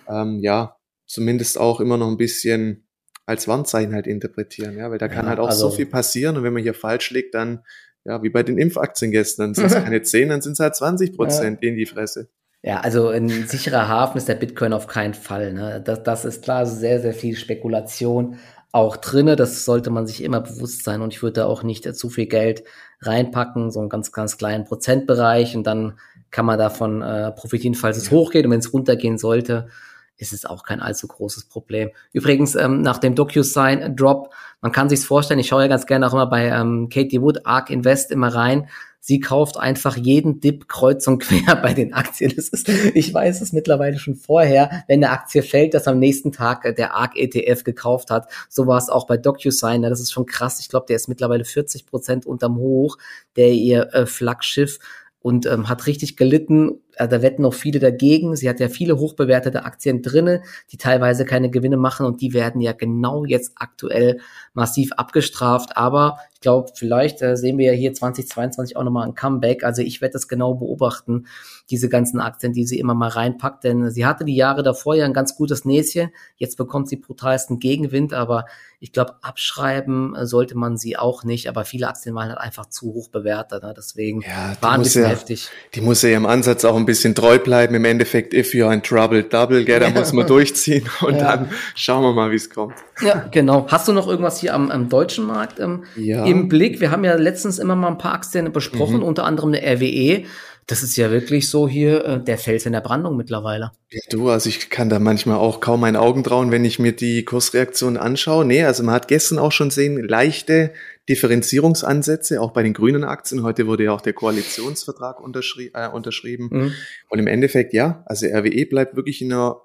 ähm, 0.09 0.38
ja, 0.41 0.76
zumindest 1.07 1.59
auch 1.59 1.81
immer 1.81 1.97
noch 1.97 2.09
ein 2.09 2.17
bisschen 2.17 2.84
als 3.26 3.49
Warnzeichen 3.49 3.95
halt 3.95 4.07
interpretieren, 4.07 4.76
ja, 4.76 4.90
weil 4.90 4.99
da 4.99 5.09
kann 5.09 5.25
ja, 5.25 5.31
halt 5.31 5.40
auch 5.40 5.49
also, 5.49 5.71
so 5.71 5.76
viel 5.76 5.87
passieren 5.87 6.37
und 6.37 6.43
wenn 6.43 6.52
man 6.52 6.62
hier 6.62 6.75
falsch 6.75 7.11
liegt, 7.11 7.35
dann, 7.35 7.64
ja, 8.04 8.23
wie 8.23 8.31
bei 8.31 8.43
den 8.43 8.59
Impfaktien 8.59 9.11
gestern, 9.11 9.54
sind 9.54 9.66
es 9.66 9.75
keine 9.75 10.02
10, 10.02 10.28
dann 10.28 10.43
sind 10.43 10.52
es 10.52 10.61
halt 10.61 10.76
20 10.76 11.16
Prozent 11.16 11.62
ja. 11.62 11.69
in 11.69 11.76
die 11.76 11.87
Fresse. 11.87 12.28
Ja, 12.62 12.81
also 12.81 13.09
ein 13.09 13.28
sicherer 13.47 13.88
Hafen 13.88 14.16
ist 14.16 14.28
der 14.28 14.37
Bitcoin 14.37 14.73
auf 14.73 14.87
keinen 14.87 15.12
Fall. 15.12 15.52
Ne? 15.52 15.83
Das, 15.85 16.02
das 16.02 16.25
ist 16.25 16.45
klar, 16.45 16.64
sehr, 16.64 17.00
sehr 17.00 17.12
viel 17.12 17.37
Spekulation 17.37 18.38
auch 18.73 18.97
drinne. 18.97 19.37
Das 19.37 19.66
sollte 19.66 19.90
man 19.90 20.07
sich 20.07 20.23
immer 20.23 20.40
bewusst 20.40 20.83
sein 20.83 21.02
und 21.02 21.12
ich 21.12 21.23
würde 21.23 21.40
da 21.40 21.47
auch 21.47 21.62
nicht 21.62 21.95
zu 21.95 22.09
viel 22.09 22.26
Geld 22.26 22.64
reinpacken, 23.02 23.71
so 23.71 23.81
einen 23.81 23.90
ganz, 23.90 24.12
ganz 24.12 24.38
kleinen 24.38 24.64
Prozentbereich 24.64 25.57
und 25.57 25.66
dann 25.66 25.99
kann 26.31 26.47
man 26.47 26.59
davon 26.59 27.02
äh, 27.02 27.33
profitieren, 27.33 27.75
falls 27.75 27.99
es 27.99 28.11
hochgeht 28.11 28.47
und 28.47 28.50
wenn 28.50 28.61
es 28.61 28.73
runtergehen 28.73 29.19
sollte, 29.19 29.69
ist 30.16 30.33
es 30.33 30.44
auch 30.44 30.62
kein 30.62 30.80
allzu 30.80 31.09
großes 31.09 31.47
Problem. 31.47 31.90
Übrigens, 32.12 32.54
ähm, 32.54 32.83
nach 32.83 32.99
dem 32.99 33.14
DocuSign-Drop, 33.14 34.33
man 34.61 34.73
kann 34.73 34.88
sich's 34.88 35.04
vorstellen, 35.04 35.40
ich 35.40 35.49
schaue 35.49 35.62
ja 35.62 35.68
ganz 35.68 35.87
gerne 35.87 36.06
auch 36.06 36.12
immer 36.12 36.26
bei 36.26 36.49
ähm, 36.49 36.88
Katie 36.88 37.21
Wood, 37.21 37.44
ARK 37.47 37.71
Invest 37.71 38.11
immer 38.11 38.28
rein. 38.35 38.68
Sie 39.06 39.21
kauft 39.21 39.59
einfach 39.59 39.99
jeden 39.99 40.40
Dip 40.40 40.66
kreuz 40.66 41.06
und 41.06 41.18
quer 41.18 41.56
bei 41.62 41.75
den 41.75 41.92
Aktien. 41.92 42.33
Das 42.35 42.49
ist, 42.49 42.71
ich 42.71 43.12
weiß 43.12 43.42
es 43.42 43.52
mittlerweile 43.52 43.99
schon 43.99 44.14
vorher, 44.14 44.85
wenn 44.88 45.04
eine 45.04 45.12
Aktie 45.12 45.42
fällt, 45.42 45.75
dass 45.75 45.87
am 45.87 45.99
nächsten 45.99 46.33
Tag 46.33 46.64
äh, 46.64 46.73
der 46.73 46.94
ARK 46.94 47.16
ETF 47.16 47.64
gekauft 47.64 48.11
hat. 48.11 48.30
So 48.49 48.66
war 48.66 48.78
es 48.78 48.88
auch 48.88 49.06
bei 49.06 49.18
DocuSign. 49.18 49.83
Das 49.83 50.00
ist 50.00 50.12
schon 50.12 50.25
krass. 50.25 50.59
Ich 50.61 50.71
glaube, 50.71 50.87
der 50.87 50.97
ist 50.97 51.09
mittlerweile 51.09 51.44
40 51.44 51.85
Prozent 51.85 52.25
unterm 52.25 52.56
Hoch, 52.56 52.97
der 53.37 53.50
ihr 53.50 53.92
äh, 53.92 54.06
Flaggschiff 54.06 54.78
und 55.25 55.47
ähm, 55.47 55.71
hat 55.71 55.87
richtig 55.87 56.19
gelitten. 56.19 56.83
Äh, 56.97 57.09
da 57.09 57.23
wetten 57.23 57.47
auch 57.47 57.54
viele 57.54 57.78
dagegen. 57.78 58.37
Sie 58.37 58.47
hat 58.47 58.61
ja 58.61 58.69
viele 58.69 58.99
hochbewertete 58.99 59.64
Aktien 59.64 60.02
drinne, 60.02 60.43
die 60.71 60.76
teilweise 60.76 61.25
keine 61.25 61.49
Gewinne 61.49 61.78
machen 61.78 62.04
und 62.04 62.21
die 62.21 62.35
werden 62.35 62.61
ja 62.61 62.73
genau 62.73 63.25
jetzt 63.25 63.52
aktuell 63.57 64.21
massiv 64.52 64.93
abgestraft. 64.93 65.78
Aber 65.78 66.19
ich 66.35 66.40
glaube, 66.40 66.73
vielleicht 66.75 67.23
äh, 67.23 67.38
sehen 67.38 67.57
wir 67.57 67.69
ja 67.69 67.73
hier 67.73 67.95
2022 67.95 68.76
auch 68.76 68.85
nochmal 68.85 69.09
ein 69.09 69.14
Comeback. 69.14 69.64
Also 69.64 69.81
ich 69.81 70.02
werde 70.02 70.12
das 70.12 70.28
genau 70.28 70.57
beobachten, 70.57 71.25
diese 71.71 71.88
ganzen 71.88 72.21
Aktien, 72.21 72.52
die 72.52 72.66
sie 72.66 72.78
immer 72.78 72.94
mal 72.94 73.09
reinpackt, 73.09 73.64
denn 73.64 73.90
sie 73.90 74.04
hatte 74.04 74.25
die 74.25 74.37
Jahre 74.37 74.62
davor 74.62 74.94
ja 74.94 75.06
ein 75.06 75.14
ganz 75.14 75.35
gutes 75.35 75.64
Näschen. 75.64 76.11
Jetzt 76.37 76.56
bekommt 76.56 76.88
sie 76.88 76.97
brutalsten 76.97 77.59
Gegenwind, 77.59 78.12
aber 78.12 78.44
ich 78.85 78.92
glaube, 78.92 79.14
abschreiben 79.23 80.14
äh, 80.14 80.26
sollte 80.26 80.59
man 80.59 80.76
sie 80.76 80.99
auch 80.99 81.25
nicht. 81.25 81.49
Aber 81.49 81.64
viele 81.64 81.88
Aktien 81.88 82.14
waren 82.14 82.28
halt 82.28 82.38
einfach 82.38 82.66
zu 82.66 82.92
hoch 82.92 83.09
bewertet. 83.09 83.62
Ne? 83.62 83.73
Deswegen 83.75 84.21
ja, 84.21 84.54
war 84.61 84.73
ein 84.73 84.83
bisschen 84.83 85.04
ja, 85.04 85.09
heftig. 85.09 85.49
Die 85.75 85.80
muss 85.80 86.02
ja 86.02 86.11
im 86.11 86.26
Ansatz 86.26 86.66
auch 86.66 86.76
ein 86.76 86.85
bisschen 86.85 87.14
treu 87.14 87.38
bleiben. 87.38 87.75
Im 87.75 87.87
Endeffekt, 87.87 88.35
if 88.35 88.52
you're 88.52 88.71
in 88.71 88.83
trouble, 88.83 89.23
double, 89.23 89.64
gell, 89.64 89.80
da 89.80 89.88
muss 89.88 90.12
man 90.12 90.26
durchziehen 90.26 90.87
und 91.00 91.14
ja. 91.14 91.37
dann 91.37 91.50
schauen 91.75 92.02
wir 92.02 92.12
mal, 92.12 92.30
wie 92.30 92.37
es 92.37 92.50
kommt. 92.50 92.75
Ja, 93.00 93.26
genau. 93.30 93.66
Hast 93.71 93.88
du 93.88 93.94
noch 93.94 94.06
irgendwas 94.06 94.38
hier 94.38 94.52
am, 94.52 94.71
am 94.71 94.90
deutschen 94.90 95.25
Markt 95.25 95.61
ähm, 95.61 95.85
ja. 95.97 96.26
im 96.26 96.50
Blick? 96.50 96.80
Wir 96.80 96.90
haben 96.90 97.04
ja 97.04 97.14
letztens 97.14 97.59
immer 97.59 97.76
mal 97.76 97.88
ein 97.88 97.97
paar 97.97 98.12
Aktien 98.12 98.52
besprochen, 98.52 98.99
mhm. 98.99 99.04
unter 99.04 99.25
anderem 99.25 99.54
eine 99.54 99.62
RWE. 99.62 100.26
Das 100.66 100.83
ist 100.83 100.97
ja 100.97 101.11
wirklich 101.11 101.49
so 101.49 101.68
hier 101.68 102.04
äh, 102.04 102.25
der 102.25 102.38
Fels 102.38 102.64
in 102.64 102.73
der 102.73 102.80
Brandung 102.80 103.16
mittlerweile. 103.16 103.73
Ja, 103.90 104.00
du, 104.11 104.30
also 104.30 104.49
ich 104.49 104.71
kann 104.71 104.88
da 104.88 104.99
manchmal 104.99 105.37
auch 105.37 105.61
kaum 105.61 105.80
meinen 105.80 105.97
Augen 105.97 106.25
trauen, 106.25 106.50
wenn 106.50 106.64
ich 106.64 106.78
mir 106.78 106.92
die 106.92 107.25
Kursreaktion 107.25 107.97
anschaue. 107.97 108.44
Nee, 108.44 108.64
also 108.64 108.83
man 108.83 108.94
hat 108.94 109.09
gestern 109.09 109.38
auch 109.38 109.52
schon 109.52 109.71
sehen, 109.71 110.02
leichte 110.02 110.73
Differenzierungsansätze, 111.09 112.40
auch 112.40 112.52
bei 112.52 112.62
den 112.62 112.73
grünen 112.73 113.04
Aktien. 113.04 113.42
Heute 113.42 113.66
wurde 113.66 113.85
ja 113.85 113.92
auch 113.92 114.00
der 114.00 114.14
Koalitionsvertrag 114.14 115.21
unterschrie 115.21 115.71
äh, 115.75 115.88
unterschrieben. 115.88 116.49
Mhm. 116.50 116.73
Und 117.11 117.18
im 117.18 117.26
Endeffekt, 117.26 117.75
ja, 117.75 118.02
also 118.06 118.26
RWE 118.26 118.66
bleibt 118.66 118.97
wirklich 118.97 119.21
in 119.21 119.33
einer 119.33 119.61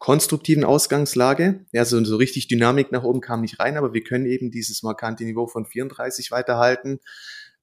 konstruktiven 0.00 0.64
Ausgangslage. 0.64 1.66
Ja, 1.72 1.84
so, 1.84 2.02
so 2.04 2.16
richtig 2.16 2.48
Dynamik 2.48 2.90
nach 2.90 3.04
oben 3.04 3.20
kam 3.20 3.42
nicht 3.42 3.60
rein, 3.60 3.76
aber 3.76 3.92
wir 3.92 4.02
können 4.02 4.26
eben 4.26 4.50
dieses 4.50 4.82
markante 4.82 5.24
Niveau 5.24 5.46
von 5.46 5.66
34 5.66 6.30
weiterhalten. 6.32 7.00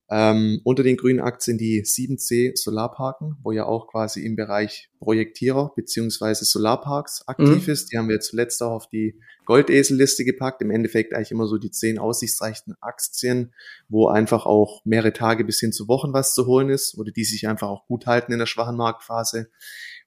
Ähm, 0.09 0.61
unter 0.63 0.83
den 0.83 0.95
grünen 0.95 1.19
Aktien 1.19 1.57
die 1.57 1.83
7C 1.83 2.55
Solarparken, 2.55 3.35
wo 3.43 3.51
ja 3.51 3.65
auch 3.65 3.87
quasi 3.87 4.25
im 4.25 4.37
Bereich 4.37 4.89
Projektierer 4.99 5.73
beziehungsweise 5.75 6.45
Solarparks 6.45 7.27
aktiv 7.27 7.67
mhm. 7.67 7.73
ist. 7.73 7.91
Die 7.91 7.97
haben 7.97 8.07
wir 8.07 8.21
zuletzt 8.21 8.63
auch 8.63 8.71
auf 8.71 8.87
die 8.87 9.19
Goldeselliste 9.45 10.23
gepackt. 10.23 10.61
Im 10.61 10.71
Endeffekt 10.71 11.13
eigentlich 11.13 11.31
immer 11.31 11.47
so 11.47 11.57
die 11.57 11.71
zehn 11.71 11.99
aussichtsreichsten 11.99 12.75
Aktien, 12.79 13.53
wo 13.89 14.07
einfach 14.07 14.45
auch 14.45 14.81
mehrere 14.85 15.11
Tage 15.11 15.43
bis 15.43 15.59
hin 15.59 15.73
zu 15.73 15.89
Wochen 15.89 16.13
was 16.13 16.33
zu 16.33 16.45
holen 16.45 16.69
ist 16.69 16.97
oder 16.97 17.11
die 17.11 17.25
sich 17.25 17.47
einfach 17.49 17.67
auch 17.67 17.85
gut 17.87 18.05
halten 18.05 18.31
in 18.31 18.39
der 18.39 18.45
schwachen 18.45 18.77
Marktphase. 18.77 19.49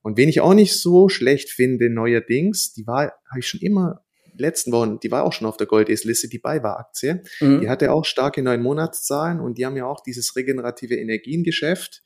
Und 0.02 0.16
wen 0.16 0.30
ich 0.30 0.40
auch 0.40 0.54
nicht 0.54 0.80
so 0.80 1.10
schlecht 1.10 1.50
finde 1.50 1.90
neuerdings, 1.90 2.72
die 2.72 2.86
war, 2.86 3.12
habe 3.28 3.40
ich 3.40 3.48
schon 3.48 3.60
immer 3.60 4.02
letzten 4.40 4.72
Wochen, 4.72 4.98
die 5.00 5.11
war 5.11 5.24
auch 5.24 5.33
schon 5.33 5.46
auf 5.46 5.57
der 5.57 5.66
Goldesliste, 5.66 6.29
die 6.29 6.38
BayWa-Aktie. 6.38 7.22
Mhm. 7.40 7.61
Die 7.61 7.68
hatte 7.68 7.92
auch 7.92 8.05
starke 8.05 8.42
neun 8.42 8.62
Monatszahlen 8.62 9.40
und 9.40 9.59
die 9.59 9.66
haben 9.66 9.76
ja 9.76 9.87
auch 9.87 10.00
dieses 10.00 10.35
regenerative 10.37 10.96
Energiengeschäft. 10.96 12.03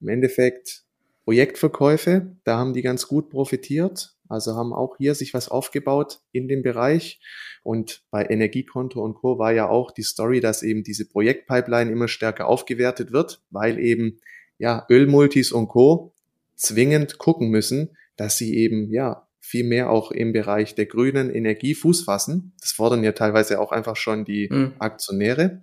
Im 0.00 0.08
Endeffekt 0.08 0.84
Projektverkäufe, 1.24 2.36
da 2.44 2.58
haben 2.58 2.74
die 2.74 2.82
ganz 2.82 3.08
gut 3.08 3.30
profitiert. 3.30 4.14
Also 4.28 4.54
haben 4.54 4.72
auch 4.72 4.96
hier 4.96 5.14
sich 5.14 5.34
was 5.34 5.48
aufgebaut 5.48 6.20
in 6.32 6.48
dem 6.48 6.62
Bereich. 6.62 7.20
Und 7.62 8.02
bei 8.10 8.24
Energiekonto 8.24 9.02
und 9.02 9.14
Co. 9.14 9.38
war 9.38 9.52
ja 9.52 9.68
auch 9.68 9.90
die 9.90 10.02
Story, 10.02 10.40
dass 10.40 10.62
eben 10.62 10.82
diese 10.82 11.08
Projektpipeline 11.08 11.90
immer 11.90 12.08
stärker 12.08 12.46
aufgewertet 12.46 13.12
wird, 13.12 13.42
weil 13.50 13.78
eben 13.78 14.20
ja 14.58 14.86
Ölmultis 14.90 15.52
und 15.52 15.68
Co. 15.68 16.14
zwingend 16.56 17.18
gucken 17.18 17.50
müssen, 17.50 17.96
dass 18.16 18.38
sie 18.38 18.56
eben 18.56 18.90
ja 18.92 19.23
viel 19.44 19.64
mehr 19.64 19.90
auch 19.90 20.10
im 20.10 20.32
Bereich 20.32 20.74
der 20.74 20.86
grünen 20.86 21.30
Energie 21.30 21.74
Fuß 21.74 22.04
fassen. 22.04 22.54
Das 22.60 22.72
fordern 22.72 23.04
ja 23.04 23.12
teilweise 23.12 23.60
auch 23.60 23.72
einfach 23.72 23.94
schon 23.94 24.24
die 24.24 24.48
mhm. 24.50 24.72
Aktionäre. 24.78 25.62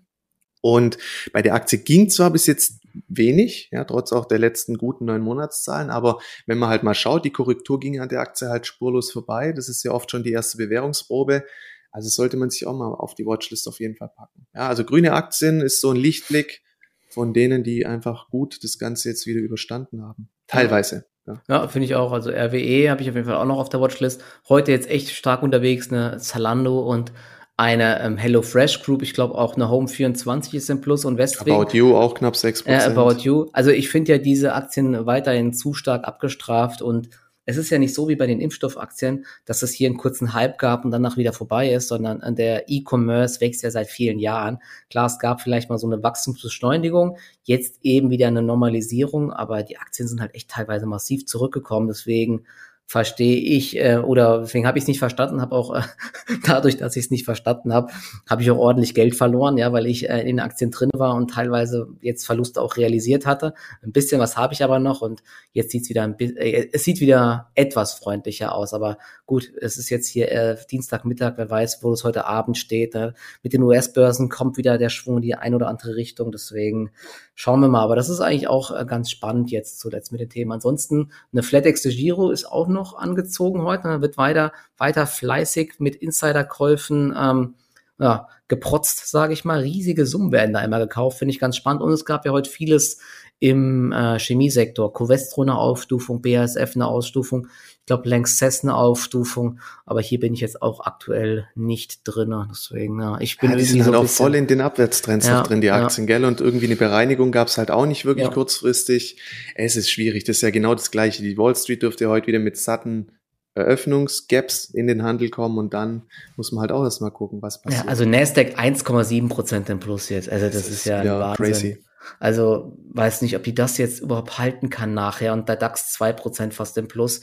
Und 0.61 0.99
bei 1.33 1.41
der 1.41 1.55
Aktie 1.55 1.79
ging 1.79 2.09
zwar 2.09 2.29
bis 2.29 2.45
jetzt 2.45 2.81
wenig, 3.07 3.69
ja, 3.71 3.83
trotz 3.83 4.11
auch 4.11 4.25
der 4.25 4.37
letzten 4.37 4.77
guten 4.77 5.05
neun 5.05 5.21
Monatszahlen, 5.21 5.89
aber 5.89 6.19
wenn 6.45 6.59
man 6.59 6.69
halt 6.69 6.83
mal 6.83 6.93
schaut, 6.93 7.25
die 7.25 7.31
Korrektur 7.31 7.79
ging 7.79 7.99
an 7.99 8.09
der 8.09 8.19
Aktie 8.19 8.49
halt 8.49 8.67
spurlos 8.67 9.11
vorbei. 9.11 9.53
Das 9.53 9.67
ist 9.67 9.83
ja 9.83 9.91
oft 9.91 10.11
schon 10.11 10.23
die 10.23 10.31
erste 10.31 10.57
Bewährungsprobe. 10.57 11.43
Also 11.91 12.09
sollte 12.09 12.37
man 12.37 12.51
sich 12.51 12.67
auch 12.67 12.77
mal 12.77 12.93
auf 12.93 13.15
die 13.15 13.25
Watchlist 13.25 13.67
auf 13.67 13.79
jeden 13.79 13.95
Fall 13.95 14.11
packen. 14.15 14.45
Ja, 14.53 14.67
also 14.67 14.85
grüne 14.85 15.13
Aktien 15.13 15.61
ist 15.61 15.81
so 15.81 15.89
ein 15.89 15.97
Lichtblick 15.97 16.61
von 17.09 17.33
denen, 17.33 17.63
die 17.63 17.85
einfach 17.85 18.29
gut 18.29 18.63
das 18.63 18.77
Ganze 18.77 19.09
jetzt 19.09 19.25
wieder 19.25 19.39
überstanden 19.39 20.03
haben. 20.03 20.29
Teilweise. 20.47 21.10
Ja, 21.47 21.61
ja 21.61 21.67
finde 21.67 21.85
ich 21.85 21.95
auch. 21.95 22.11
Also 22.11 22.29
RWE 22.29 22.89
habe 22.89 23.01
ich 23.01 23.09
auf 23.09 23.15
jeden 23.15 23.25
Fall 23.25 23.35
auch 23.35 23.45
noch 23.45 23.59
auf 23.59 23.69
der 23.69 23.81
Watchlist. 23.81 24.23
Heute 24.49 24.71
jetzt 24.71 24.89
echt 24.89 25.09
stark 25.09 25.43
unterwegs, 25.43 25.91
eine 25.91 26.17
Zalando 26.17 26.79
und 26.79 27.11
eine 27.57 28.01
ähm, 28.01 28.17
HelloFresh 28.17 28.81
Group, 28.81 29.03
ich 29.03 29.13
glaube 29.13 29.35
auch 29.35 29.55
eine 29.55 29.69
Home 29.69 29.87
24 29.87 30.55
ist 30.55 30.69
im 30.71 30.81
Plus 30.81 31.05
und 31.05 31.19
Westwing. 31.19 31.53
About 31.53 31.77
You 31.77 31.95
auch 31.95 32.15
knapp 32.15 32.33
6%. 32.33 32.65
Äh, 32.65 32.83
About 32.85 33.21
You. 33.21 33.49
Also 33.53 33.69
ich 33.69 33.89
finde 33.89 34.13
ja 34.13 34.17
diese 34.17 34.53
Aktien 34.55 35.05
weiterhin 35.05 35.53
zu 35.53 35.73
stark 35.75 36.07
abgestraft 36.07 36.81
und 36.81 37.09
es 37.45 37.57
ist 37.57 37.69
ja 37.69 37.79
nicht 37.79 37.93
so 37.93 38.07
wie 38.07 38.15
bei 38.15 38.27
den 38.27 38.39
Impfstoffaktien, 38.39 39.25
dass 39.45 39.63
es 39.63 39.71
hier 39.71 39.89
einen 39.89 39.97
kurzen 39.97 40.33
Hype 40.33 40.57
gab 40.59 40.85
und 40.85 40.91
danach 40.91 41.17
wieder 41.17 41.33
vorbei 41.33 41.73
ist, 41.73 41.87
sondern 41.87 42.35
der 42.35 42.69
E-Commerce 42.69 43.41
wächst 43.41 43.63
ja 43.63 43.71
seit 43.71 43.87
vielen 43.87 44.19
Jahren. 44.19 44.59
Klar, 44.89 45.07
es 45.07 45.17
gab 45.19 45.41
vielleicht 45.41 45.69
mal 45.69 45.77
so 45.77 45.87
eine 45.87 46.03
Wachstumsbeschleunigung, 46.03 47.17
jetzt 47.43 47.79
eben 47.81 48.09
wieder 48.11 48.27
eine 48.27 48.41
Normalisierung, 48.41 49.33
aber 49.33 49.63
die 49.63 49.77
Aktien 49.77 50.07
sind 50.07 50.21
halt 50.21 50.35
echt 50.35 50.49
teilweise 50.49 50.85
massiv 50.85 51.25
zurückgekommen. 51.25 51.87
Deswegen 51.87 52.45
verstehe 52.91 53.37
ich 53.37 53.77
äh, 53.77 53.99
oder 53.99 54.39
deswegen 54.39 54.67
habe 54.67 54.77
ich 54.77 54.83
es 54.83 54.87
nicht 54.89 54.99
verstanden, 54.99 55.39
habe 55.39 55.55
auch 55.55 55.73
äh, 55.73 55.81
dadurch, 56.45 56.75
dass 56.75 56.97
ich 56.97 57.05
es 57.05 57.09
nicht 57.09 57.23
verstanden 57.23 57.73
habe, 57.73 57.89
habe 58.29 58.41
ich 58.41 58.51
auch 58.51 58.57
ordentlich 58.57 58.93
Geld 58.93 59.15
verloren, 59.15 59.57
ja, 59.57 59.71
weil 59.71 59.85
ich 59.85 60.09
äh, 60.09 60.27
in 60.29 60.41
Aktien 60.41 60.71
drin 60.71 60.89
war 60.93 61.15
und 61.15 61.31
teilweise 61.31 61.87
jetzt 62.01 62.25
Verluste 62.25 62.61
auch 62.61 62.75
realisiert 62.75 63.25
hatte. 63.25 63.53
Ein 63.81 63.93
bisschen 63.93 64.19
was 64.19 64.35
habe 64.35 64.53
ich 64.53 64.61
aber 64.61 64.79
noch 64.79 65.01
und 65.01 65.23
jetzt 65.53 65.71
sieht's 65.71 65.87
wieder 65.87 66.03
ein 66.03 66.17
bisschen, 66.17 66.35
äh, 66.35 66.67
es 66.73 66.83
sieht 66.83 66.99
wieder 66.99 67.49
etwas 67.55 67.93
freundlicher 67.93 68.53
aus, 68.53 68.73
aber 68.73 68.97
gut, 69.25 69.49
es 69.61 69.77
ist 69.77 69.89
jetzt 69.89 70.07
hier 70.07 70.29
äh, 70.29 70.57
Dienstagmittag, 70.69 71.35
wer 71.37 71.49
weiß, 71.49 71.83
wo 71.83 71.93
es 71.93 72.03
heute 72.03 72.25
Abend 72.25 72.57
steht. 72.57 72.93
Äh, 72.95 73.13
mit 73.41 73.53
den 73.53 73.63
US-Börsen 73.63 74.27
kommt 74.27 74.57
wieder 74.57 74.77
der 74.77 74.89
Schwung 74.89 75.15
in 75.15 75.21
die 75.21 75.35
ein 75.35 75.55
oder 75.55 75.69
andere 75.69 75.95
Richtung, 75.95 76.33
deswegen 76.33 76.91
schauen 77.35 77.61
wir 77.61 77.69
mal. 77.69 77.83
Aber 77.83 77.95
das 77.95 78.09
ist 78.09 78.19
eigentlich 78.19 78.49
auch 78.49 78.77
äh, 78.77 78.85
ganz 78.85 79.09
spannend 79.09 79.49
jetzt 79.49 79.79
zuletzt 79.79 80.11
mit 80.11 80.19
dem 80.19 80.29
Thema. 80.29 80.55
Ansonsten 80.55 81.13
eine 81.31 81.43
FlatEx 81.43 81.83
de 81.83 81.95
Giro 81.95 82.29
ist 82.29 82.43
auch 82.43 82.67
noch 82.81 82.97
angezogen 82.97 83.61
heute. 83.61 83.83
Da 83.83 84.01
wird 84.01 84.17
weiter, 84.17 84.51
weiter 84.77 85.05
fleißig 85.05 85.75
mit 85.79 85.95
Insiderkäufen 85.95 87.15
ähm, 87.17 87.55
ja, 87.99 88.27
geprotzt, 88.47 89.09
sage 89.09 89.33
ich 89.33 89.45
mal. 89.45 89.59
Riesige 89.59 90.05
Summen 90.07 90.31
werden 90.31 90.53
da 90.53 90.61
immer 90.61 90.79
gekauft, 90.79 91.19
finde 91.19 91.33
ich 91.33 91.39
ganz 91.39 91.55
spannend. 91.55 91.83
Und 91.83 91.91
es 91.91 92.05
gab 92.05 92.25
ja 92.25 92.31
heute 92.31 92.49
vieles 92.49 92.99
im 93.41 93.91
äh, 93.91 94.19
Chemiesektor. 94.19 94.93
Covestro 94.93 95.41
eine 95.41 95.57
Aufstufung, 95.57 96.21
BASF 96.21 96.75
eine 96.75 96.85
Ausstufung, 96.85 97.47
ich 97.79 97.85
glaube 97.87 98.07
Lanxess 98.07 98.63
eine 98.63 98.75
Aufstufung, 98.75 99.59
aber 99.83 99.99
hier 99.99 100.19
bin 100.19 100.35
ich 100.35 100.41
jetzt 100.41 100.61
auch 100.61 100.85
aktuell 100.85 101.47
nicht 101.55 102.01
drin. 102.03 102.35
Deswegen, 102.51 103.01
ja, 103.01 103.19
ich 103.19 103.39
bin 103.39 103.49
ja, 103.49 103.57
die 103.57 103.63
sind 103.63 103.83
halt 103.83 103.95
auch 103.95 104.05
voll 104.05 104.35
in 104.35 104.45
den 104.45 104.61
Abwärtstrends 104.61 105.25
ja, 105.25 105.41
drin, 105.41 105.59
die 105.59 105.71
Aktien, 105.71 106.07
ja. 106.07 106.19
gell? 106.19 106.25
Und 106.25 106.39
irgendwie 106.39 106.67
eine 106.67 106.75
Bereinigung 106.75 107.31
gab 107.31 107.47
es 107.47 107.57
halt 107.57 107.71
auch 107.71 107.87
nicht 107.87 108.05
wirklich 108.05 108.27
ja. 108.27 108.31
kurzfristig. 108.31 109.19
Es 109.55 109.75
ist 109.75 109.89
schwierig, 109.89 110.23
das 110.23 110.37
ist 110.37 110.43
ja 110.43 110.51
genau 110.51 110.75
das 110.75 110.91
Gleiche. 110.91 111.23
Die 111.23 111.35
Wall 111.35 111.55
Street 111.55 111.81
dürfte 111.81 112.07
heute 112.09 112.27
wieder 112.27 112.39
mit 112.39 112.57
satten 112.57 113.11
Eröffnungsgaps 113.55 114.65
in 114.65 114.85
den 114.85 115.01
Handel 115.01 115.31
kommen 115.31 115.57
und 115.57 115.73
dann 115.73 116.03
muss 116.37 116.51
man 116.51 116.61
halt 116.61 116.71
auch 116.71 116.83
erstmal 116.83 117.11
gucken, 117.11 117.41
was 117.41 117.59
passiert. 117.59 117.85
Ja, 117.85 117.89
also 117.89 118.05
Nasdaq 118.05 118.59
1,7 118.59 119.29
Prozent 119.29 119.67
im 119.71 119.79
Plus 119.79 120.09
jetzt. 120.09 120.29
Also 120.29 120.45
das, 120.45 120.53
das 120.53 120.67
ist, 120.67 120.73
ist, 120.73 120.85
ja, 120.85 121.03
ja 121.03 121.19
Wahnsinn. 121.19 121.45
crazy. 121.45 121.83
Also 122.19 122.77
weiß 122.93 123.21
nicht, 123.21 123.35
ob 123.35 123.43
die 123.43 123.55
das 123.55 123.77
jetzt 123.77 124.01
überhaupt 124.01 124.37
halten 124.37 124.69
kann 124.69 124.93
nachher 124.93 125.33
und 125.33 125.49
der 125.49 125.55
DAX 125.55 125.91
2 125.93 126.13
Prozent 126.13 126.53
fast 126.53 126.77
im 126.77 126.87
Plus. 126.87 127.21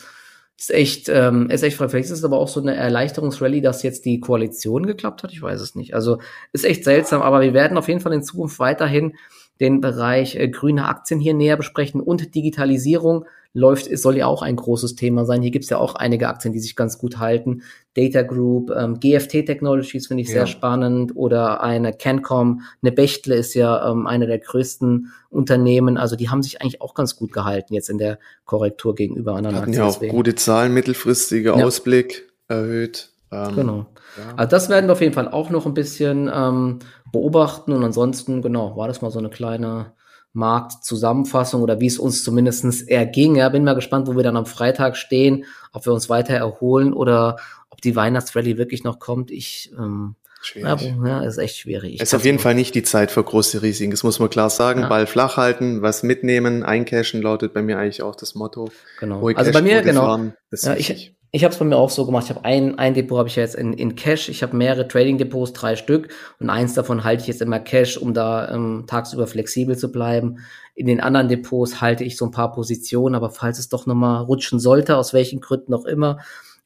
Ist 0.58 0.72
echt, 0.72 1.08
ähm, 1.08 1.50
ist 1.50 1.62
echt. 1.62 1.76
Vielleicht 1.76 2.06
ist 2.06 2.10
es 2.10 2.24
aber 2.24 2.38
auch 2.38 2.48
so 2.48 2.60
eine 2.60 2.74
Erleichterungsrallye, 2.74 3.60
dass 3.60 3.84
jetzt 3.84 4.04
die 4.04 4.18
Koalition 4.18 4.86
geklappt 4.86 5.22
hat. 5.22 5.32
Ich 5.32 5.40
weiß 5.40 5.60
es 5.60 5.76
nicht. 5.76 5.94
Also 5.94 6.18
ist 6.52 6.64
echt 6.64 6.82
seltsam, 6.82 7.22
aber 7.22 7.42
wir 7.42 7.54
werden 7.54 7.78
auf 7.78 7.86
jeden 7.86 8.00
Fall 8.00 8.12
in 8.12 8.24
Zukunft 8.24 8.58
weiterhin 8.58 9.14
den 9.60 9.80
Bereich 9.80 10.34
äh, 10.34 10.48
grüne 10.48 10.86
Aktien 10.86 11.20
hier 11.20 11.34
näher 11.34 11.56
besprechen 11.56 12.00
und 12.00 12.34
Digitalisierung 12.34 13.24
läuft, 13.54 13.87
es 13.87 14.02
soll 14.02 14.16
ja 14.16 14.26
auch 14.26 14.42
ein 14.42 14.56
großes 14.56 14.94
Thema 14.94 15.24
sein. 15.24 15.42
Hier 15.42 15.50
gibt 15.50 15.64
es 15.64 15.70
ja 15.70 15.78
auch 15.78 15.94
einige 15.94 16.28
Aktien, 16.28 16.52
die 16.52 16.61
sich 16.61 16.76
ganz 16.76 16.98
gut 16.98 17.18
halten. 17.18 17.62
Data 17.94 18.22
Group, 18.22 18.70
ähm, 18.70 19.00
GFT 19.00 19.46
Technologies 19.46 20.06
finde 20.06 20.22
ich 20.22 20.28
ja. 20.28 20.34
sehr 20.34 20.46
spannend 20.46 21.16
oder 21.16 21.62
eine 21.62 21.92
Cancom, 21.92 22.62
eine 22.82 22.92
Bechtle 22.92 23.34
ist 23.34 23.54
ja 23.54 23.90
ähm, 23.90 24.06
eine 24.06 24.26
der 24.26 24.38
größten 24.38 25.12
Unternehmen. 25.30 25.96
Also 25.96 26.14
die 26.14 26.28
haben 26.28 26.42
sich 26.42 26.61
eigentlich 26.61 26.80
auch 26.80 26.94
ganz 26.94 27.16
gut 27.16 27.32
gehalten 27.32 27.74
jetzt 27.74 27.90
in 27.90 27.98
der 27.98 28.18
Korrektur 28.44 28.94
gegenüber 28.94 29.34
anderen 29.34 29.56
Hatten 29.56 29.70
Aktien. 29.70 29.82
Ja, 29.82 29.88
auch 29.88 29.94
deswegen. 29.94 30.14
gute 30.14 30.34
Zahlen, 30.34 30.72
mittelfristige 30.74 31.50
ja. 31.50 31.64
Ausblick 31.64 32.30
erhöht. 32.46 33.11
Ähm, 33.32 33.56
genau. 33.56 33.87
Ja. 34.16 34.34
Also 34.37 34.50
das 34.50 34.68
werden 34.68 34.87
wir 34.87 34.92
auf 34.92 35.00
jeden 35.00 35.14
Fall 35.14 35.28
auch 35.28 35.50
noch 35.50 35.66
ein 35.66 35.74
bisschen 35.74 36.30
ähm, 36.32 36.78
beobachten 37.12 37.72
und 37.72 37.84
ansonsten, 37.84 38.42
genau, 38.42 38.76
war 38.76 38.88
das 38.88 39.02
mal 39.02 39.11
so 39.11 39.18
eine 39.18 39.30
kleine 39.30 39.92
Marktzusammenfassung 40.38 41.62
oder 41.62 41.81
wie 41.81 41.87
es 41.87 41.98
uns 41.98 42.24
zumindest 42.24 42.88
erging. 42.88 43.37
Ja, 43.37 43.48
bin 43.48 43.64
mal 43.64 43.74
gespannt, 43.74 44.07
wo 44.07 44.16
wir 44.16 44.22
dann 44.22 44.37
am 44.37 44.46
Freitag 44.46 44.96
stehen, 44.96 45.44
ob 45.72 45.85
wir 45.85 45.92
uns 45.92 46.09
weiter 46.09 46.35
erholen 46.35 46.92
oder 46.92 47.37
ob 47.70 47.83
die 47.83 47.96
Weihnachtsrallye 47.96 48.57
wirklich 48.57 48.85
noch 48.85 48.98
kommt. 48.98 49.31
Ich 49.31 49.72
ähm, 49.79 50.16
Schwierig. 50.40 50.94
Ja, 51.05 51.22
ist 51.24 51.38
echt 51.38 51.57
schwierig. 51.57 51.96
es 51.96 52.11
ist 52.11 52.14
auf 52.14 52.24
jeden 52.24 52.38
Fall 52.38 52.55
nicht 52.55 52.74
die 52.74 52.85
Zeit 52.85 53.11
für 53.11 53.22
große 53.22 53.61
Risiken. 53.61 53.90
Das 53.90 54.05
muss 54.05 54.20
man 54.20 54.31
klar 54.31 54.51
sagen. 54.51 54.83
Ja. 54.83 54.88
Ball 54.88 55.07
flach 55.09 55.37
halten, 55.37 55.83
was 55.83 56.05
mitnehmen, 56.05 56.62
eincashen 56.62 57.22
lautet 57.22 57.53
bei 57.53 57.62
mir 57.62 57.77
eigentlich 57.77 58.03
auch 58.03 58.14
das 58.14 58.37
Motto. 58.37 58.70
Genau. 59.01 59.27
also 59.31 59.51
bei 59.51 59.62
mir, 59.62 59.83
genau. 59.83 60.03
Fahren, 60.03 60.35
ja, 60.53 60.74
ich, 60.74 61.16
ich 61.30 61.44
habe 61.44 61.52
es 61.52 61.58
bei 61.58 61.64
mir 61.64 61.76
auch 61.76 61.90
so 61.90 62.06
gemacht. 62.06 62.24
Ich 62.24 62.30
habe 62.30 62.44
ein, 62.44 62.78
ein 62.78 62.94
Depot 62.94 63.18
habe 63.18 63.28
ich 63.28 63.36
ja 63.36 63.42
jetzt 63.42 63.54
in, 63.54 63.74
in 63.74 63.96
Cash. 63.96 64.28
Ich 64.30 64.42
habe 64.42 64.56
mehrere 64.56 64.88
Trading-Depots, 64.88 65.52
drei 65.52 65.76
Stück. 65.76 66.08
Und 66.40 66.48
eins 66.48 66.74
davon 66.74 67.04
halte 67.04 67.22
ich 67.22 67.28
jetzt 67.28 67.42
immer 67.42 67.60
Cash, 67.60 67.98
um 67.98 68.14
da 68.14 68.50
ähm, 68.50 68.84
tagsüber 68.86 69.26
flexibel 69.26 69.76
zu 69.76 69.92
bleiben. 69.92 70.38
In 70.74 70.86
den 70.86 71.00
anderen 71.00 71.28
Depots 71.28 71.82
halte 71.82 72.04
ich 72.04 72.16
so 72.16 72.24
ein 72.24 72.30
paar 72.30 72.52
Positionen. 72.52 73.14
Aber 73.14 73.30
falls 73.30 73.58
es 73.58 73.68
doch 73.68 73.84
nochmal 73.84 74.22
rutschen 74.24 74.58
sollte, 74.58 74.96
aus 74.96 75.12
welchen 75.12 75.40
Gründen 75.40 75.74
auch 75.74 75.84
immer, 75.84 76.18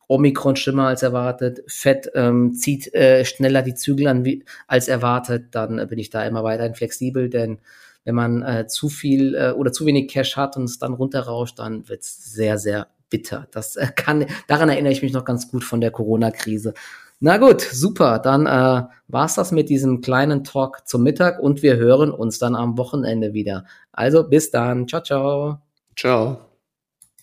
Omikron 0.06 0.56
schlimmer 0.56 0.88
als 0.88 1.02
erwartet, 1.02 1.62
Fett 1.66 2.10
ähm, 2.14 2.52
zieht 2.52 2.92
äh, 2.94 3.24
schneller 3.24 3.62
die 3.62 3.74
Zügel 3.74 4.08
an 4.08 4.24
wie, 4.24 4.44
als 4.66 4.88
erwartet, 4.88 5.46
dann 5.52 5.78
äh, 5.78 5.86
bin 5.86 5.98
ich 5.98 6.10
da 6.10 6.24
immer 6.24 6.44
weiterhin 6.44 6.74
flexibel, 6.74 7.30
denn 7.30 7.58
wenn 8.04 8.14
man 8.14 8.42
äh, 8.42 8.66
zu 8.66 8.90
viel 8.90 9.34
äh, 9.34 9.52
oder 9.52 9.72
zu 9.72 9.86
wenig 9.86 10.08
Cash 10.08 10.36
hat 10.36 10.56
und 10.56 10.64
es 10.64 10.78
dann 10.78 10.92
runterrauscht, 10.92 11.58
dann 11.58 11.88
wird 11.88 12.02
es 12.02 12.32
sehr, 12.34 12.58
sehr 12.58 12.88
bitter. 13.12 13.46
Das 13.52 13.76
äh, 13.76 13.86
kann, 13.94 14.26
daran 14.48 14.70
erinnere 14.70 14.92
ich 14.92 15.02
mich 15.02 15.12
noch 15.12 15.24
ganz 15.24 15.48
gut 15.48 15.62
von 15.62 15.80
der 15.80 15.92
Corona-Krise. 15.92 16.74
Na 17.20 17.36
gut, 17.36 17.60
super. 17.60 18.18
Dann 18.18 18.46
äh, 18.46 18.82
war's 19.06 19.36
das 19.36 19.52
mit 19.52 19.68
diesem 19.68 20.00
kleinen 20.00 20.42
Talk 20.42 20.88
zum 20.88 21.04
Mittag 21.04 21.38
und 21.38 21.62
wir 21.62 21.76
hören 21.76 22.10
uns 22.10 22.40
dann 22.40 22.56
am 22.56 22.76
Wochenende 22.78 23.32
wieder. 23.32 23.64
Also 23.92 24.28
bis 24.28 24.50
dann. 24.50 24.88
Ciao, 24.88 25.02
ciao. 25.02 25.58
Ciao. 25.94 26.51